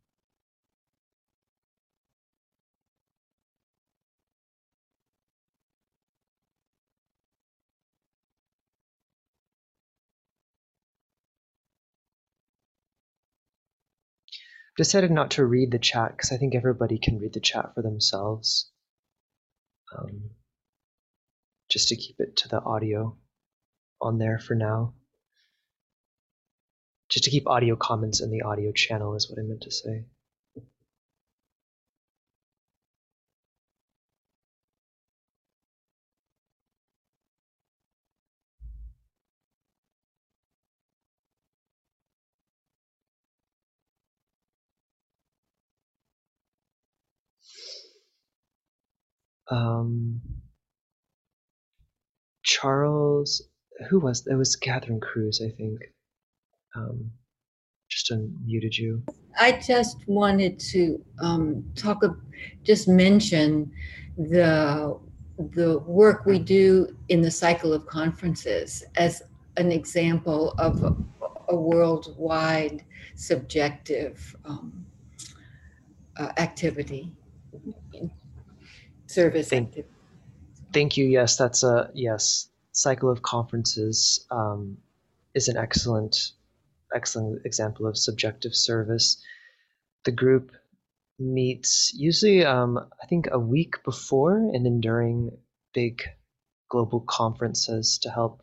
Decided 14.81 15.11
not 15.11 15.29
to 15.31 15.45
read 15.45 15.69
the 15.69 15.77
chat 15.77 16.11
because 16.11 16.31
I 16.31 16.37
think 16.37 16.55
everybody 16.55 16.97
can 16.97 17.19
read 17.19 17.33
the 17.33 17.39
chat 17.39 17.75
for 17.75 17.83
themselves. 17.83 18.71
Um, 19.95 20.31
just 21.69 21.89
to 21.89 21.95
keep 21.95 22.15
it 22.17 22.37
to 22.37 22.49
the 22.49 22.59
audio 22.59 23.15
on 24.01 24.17
there 24.17 24.39
for 24.39 24.55
now. 24.55 24.95
Just 27.09 27.25
to 27.25 27.29
keep 27.29 27.47
audio 27.47 27.75
comments 27.75 28.21
in 28.21 28.31
the 28.31 28.41
audio 28.41 28.71
channel 28.71 29.13
is 29.13 29.29
what 29.29 29.37
I 29.37 29.45
meant 29.45 29.61
to 29.61 29.71
say. 29.71 30.05
Um, 49.51 50.21
Charles, 52.43 53.41
who 53.89 53.99
was 53.99 54.25
it? 54.25 54.35
Was 54.35 54.55
Catherine 54.55 54.99
Cruz, 54.99 55.41
I 55.45 55.49
think. 55.49 55.79
Um, 56.75 57.11
just 57.89 58.09
unmuted 58.11 58.77
you. 58.77 59.03
I 59.39 59.51
just 59.53 59.97
wanted 60.07 60.59
to 60.71 61.03
um, 61.19 61.63
talk, 61.75 62.01
just 62.63 62.87
mention 62.87 63.71
the 64.17 64.97
the 65.53 65.79
work 65.79 66.25
we 66.25 66.37
do 66.37 66.95
in 67.09 67.21
the 67.21 67.31
cycle 67.31 67.73
of 67.73 67.85
conferences 67.87 68.83
as 68.95 69.23
an 69.57 69.71
example 69.71 70.53
of 70.59 70.83
a, 70.83 70.95
a 71.49 71.55
worldwide 71.55 72.83
subjective 73.15 74.35
um, 74.45 74.85
uh, 76.17 76.29
activity, 76.37 77.11
service 79.11 79.49
Thank- 79.49 79.69
activity. 79.69 79.93
Thank 80.73 80.97
you. 80.97 81.05
Yes, 81.05 81.35
that's 81.37 81.63
a 81.63 81.91
yes. 81.93 82.47
Cycle 82.71 83.09
of 83.09 83.21
conferences 83.21 84.25
um, 84.31 84.77
is 85.35 85.49
an 85.49 85.57
excellent, 85.57 86.31
excellent 86.95 87.45
example 87.45 87.85
of 87.85 87.97
subjective 87.97 88.55
service. 88.55 89.21
The 90.05 90.13
group 90.13 90.53
meets 91.19 91.91
usually, 91.93 92.45
um, 92.45 92.77
I 92.77 93.05
think, 93.07 93.27
a 93.29 93.37
week 93.37 93.83
before 93.83 94.37
and 94.37 94.65
then 94.65 94.79
during 94.79 95.37
big 95.73 96.01
global 96.69 97.01
conferences 97.01 97.99
to 98.03 98.09
help 98.09 98.41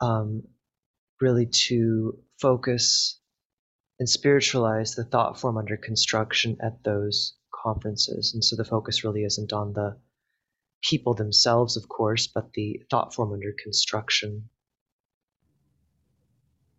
um, 0.00 0.44
really 1.20 1.46
to 1.46 2.18
focus 2.40 3.20
and 3.98 4.08
spiritualize 4.08 4.94
the 4.94 5.04
thought 5.04 5.38
form 5.38 5.58
under 5.58 5.76
construction 5.76 6.56
at 6.62 6.82
those 6.82 7.34
conferences. 7.62 8.32
And 8.34 8.44
so 8.44 8.56
the 8.56 8.64
focus 8.64 9.04
really 9.04 9.24
isn't 9.24 9.52
on 9.52 9.72
the 9.72 9.96
people 10.82 11.14
themselves, 11.14 11.76
of 11.76 11.88
course, 11.88 12.26
but 12.26 12.52
the 12.52 12.82
thought 12.90 13.14
form 13.14 13.32
under 13.32 13.52
construction. 13.62 14.48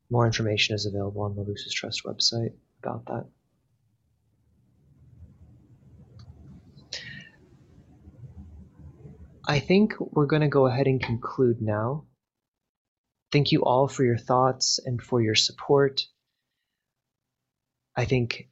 More 0.10 0.26
information 0.26 0.76
is 0.76 0.86
available 0.86 1.22
on 1.22 1.36
the 1.36 1.42
Lucis 1.42 1.74
Trust 1.74 2.04
website 2.06 2.54
about 2.84 3.06
that. 3.06 3.26
I 9.48 9.60
think 9.60 9.96
we're 10.00 10.28
going 10.28 10.44
to 10.44 10.48
go 10.48 10.68
ahead 10.68 10.86
and 10.86 11.02
conclude 11.02 11.60
now. 11.60 12.06
Thank 13.32 13.52
you 13.52 13.64
all 13.64 13.88
for 13.88 14.04
your 14.04 14.18
thoughts 14.18 14.80
and 14.84 15.02
for 15.02 15.22
your 15.22 15.36
support. 15.36 16.02
I 17.96 18.06
think 18.06 18.48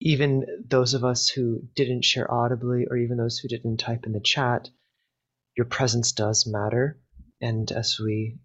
even 0.00 0.46
those 0.66 0.94
of 0.94 1.04
us 1.04 1.28
who 1.28 1.62
didn't 1.74 2.04
share 2.04 2.32
audibly, 2.32 2.86
or 2.90 2.96
even 2.96 3.18
those 3.18 3.38
who 3.38 3.48
didn't 3.48 3.76
type 3.76 4.06
in 4.06 4.12
the 4.12 4.20
chat, 4.20 4.70
your 5.56 5.66
presence 5.66 6.12
does 6.12 6.46
matter. 6.46 6.98
And 7.40 7.70
as 7.70 7.98
we 7.98 8.38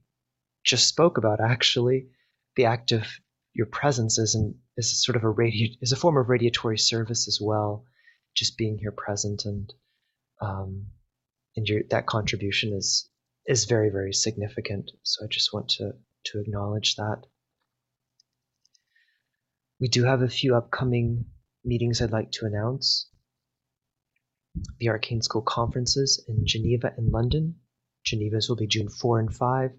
just 0.65 0.87
spoke 0.87 1.17
about, 1.17 1.39
actually, 1.39 2.07
the 2.55 2.65
act 2.65 2.91
of 2.91 3.07
your 3.53 3.67
presence 3.67 4.17
is 4.17 4.35
an, 4.35 4.59
is 4.75 5.01
sort 5.03 5.15
of 5.15 5.23
a 5.23 5.33
radi- 5.33 5.77
is 5.81 5.93
a 5.93 5.95
form 5.95 6.17
of 6.17 6.27
radiatory 6.27 6.79
service 6.79 7.27
as 7.27 7.39
well. 7.41 7.85
Just 8.35 8.57
being 8.57 8.77
here 8.77 8.91
present 8.91 9.45
and 9.45 9.73
um, 10.41 10.87
and 11.55 11.67
your 11.67 11.83
that 11.89 12.05
contribution 12.05 12.73
is 12.73 13.09
is 13.45 13.63
very 13.63 13.89
very 13.89 14.11
significant. 14.11 14.91
So 15.03 15.23
I 15.23 15.27
just 15.29 15.53
want 15.53 15.69
to 15.77 15.93
to 16.25 16.41
acknowledge 16.41 16.95
that. 16.97 17.21
We 19.79 19.87
do 19.87 20.03
have 20.03 20.21
a 20.21 20.27
few 20.27 20.55
upcoming 20.55 21.25
meetings 21.65 22.01
I'd 22.01 22.11
like 22.11 22.31
to 22.33 22.45
announce. 22.45 23.09
The 24.79 24.89
Arcane 24.89 25.21
School 25.21 25.41
conferences 25.41 26.23
in 26.27 26.45
Geneva 26.45 26.93
and 26.95 27.11
London. 27.11 27.55
Geneva's 28.03 28.47
will 28.47 28.55
be 28.55 28.67
June 28.67 28.87
4 28.87 29.19
and 29.19 29.35
5. 29.35 29.71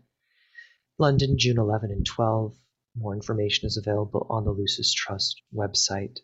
London, 0.99 1.39
June 1.39 1.59
11 1.59 1.91
and 1.91 2.05
12. 2.05 2.55
More 2.97 3.15
information 3.15 3.67
is 3.67 3.77
available 3.77 4.27
on 4.29 4.45
the 4.45 4.51
Lucis 4.51 4.93
Trust 4.93 5.43
website. 5.55 6.19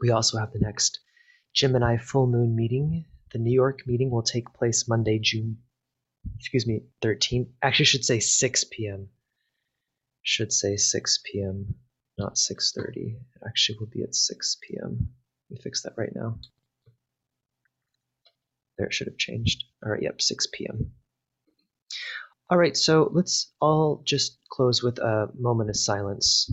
We 0.00 0.10
also 0.10 0.38
have 0.38 0.52
the 0.52 0.60
next 0.60 1.00
Gemini 1.52 1.98
full 1.98 2.26
moon 2.26 2.54
meeting. 2.54 3.06
The 3.32 3.38
New 3.38 3.52
York 3.52 3.86
meeting 3.86 4.10
will 4.10 4.22
take 4.22 4.54
place 4.54 4.88
Monday, 4.88 5.18
June, 5.18 5.58
excuse 6.38 6.66
me, 6.66 6.84
13th. 7.02 7.50
Actually, 7.62 7.86
should 7.86 8.04
say 8.04 8.20
6 8.20 8.64
p.m. 8.70 9.08
Should 10.22 10.52
say 10.52 10.76
6 10.76 11.18
p.m 11.24 11.74
not 12.20 12.36
6.30. 12.36 13.16
It 13.16 13.42
actually 13.46 13.78
will 13.78 13.86
be 13.88 14.02
at 14.02 14.14
6 14.14 14.58
p.m. 14.62 15.08
Let 15.50 15.58
me 15.58 15.62
fix 15.62 15.82
that 15.82 15.94
right 15.96 16.14
now. 16.14 16.38
There, 18.78 18.86
it 18.86 18.94
should 18.94 19.08
have 19.08 19.16
changed. 19.16 19.64
All 19.84 19.90
right, 19.90 20.02
yep, 20.02 20.20
6 20.22 20.46
p.m. 20.52 20.92
All 22.50 22.58
right, 22.58 22.76
so 22.76 23.10
let's 23.12 23.52
all 23.60 24.02
just 24.04 24.38
close 24.50 24.82
with 24.82 24.98
a 24.98 25.28
moment 25.38 25.70
of 25.70 25.76
silence. 25.76 26.52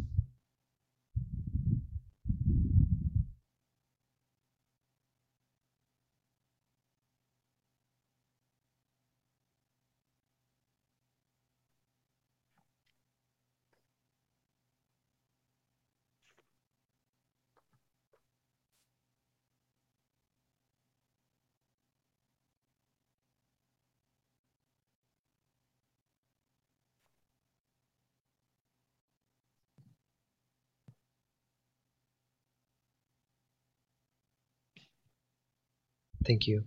Thank 36.28 36.48
you. 36.48 36.66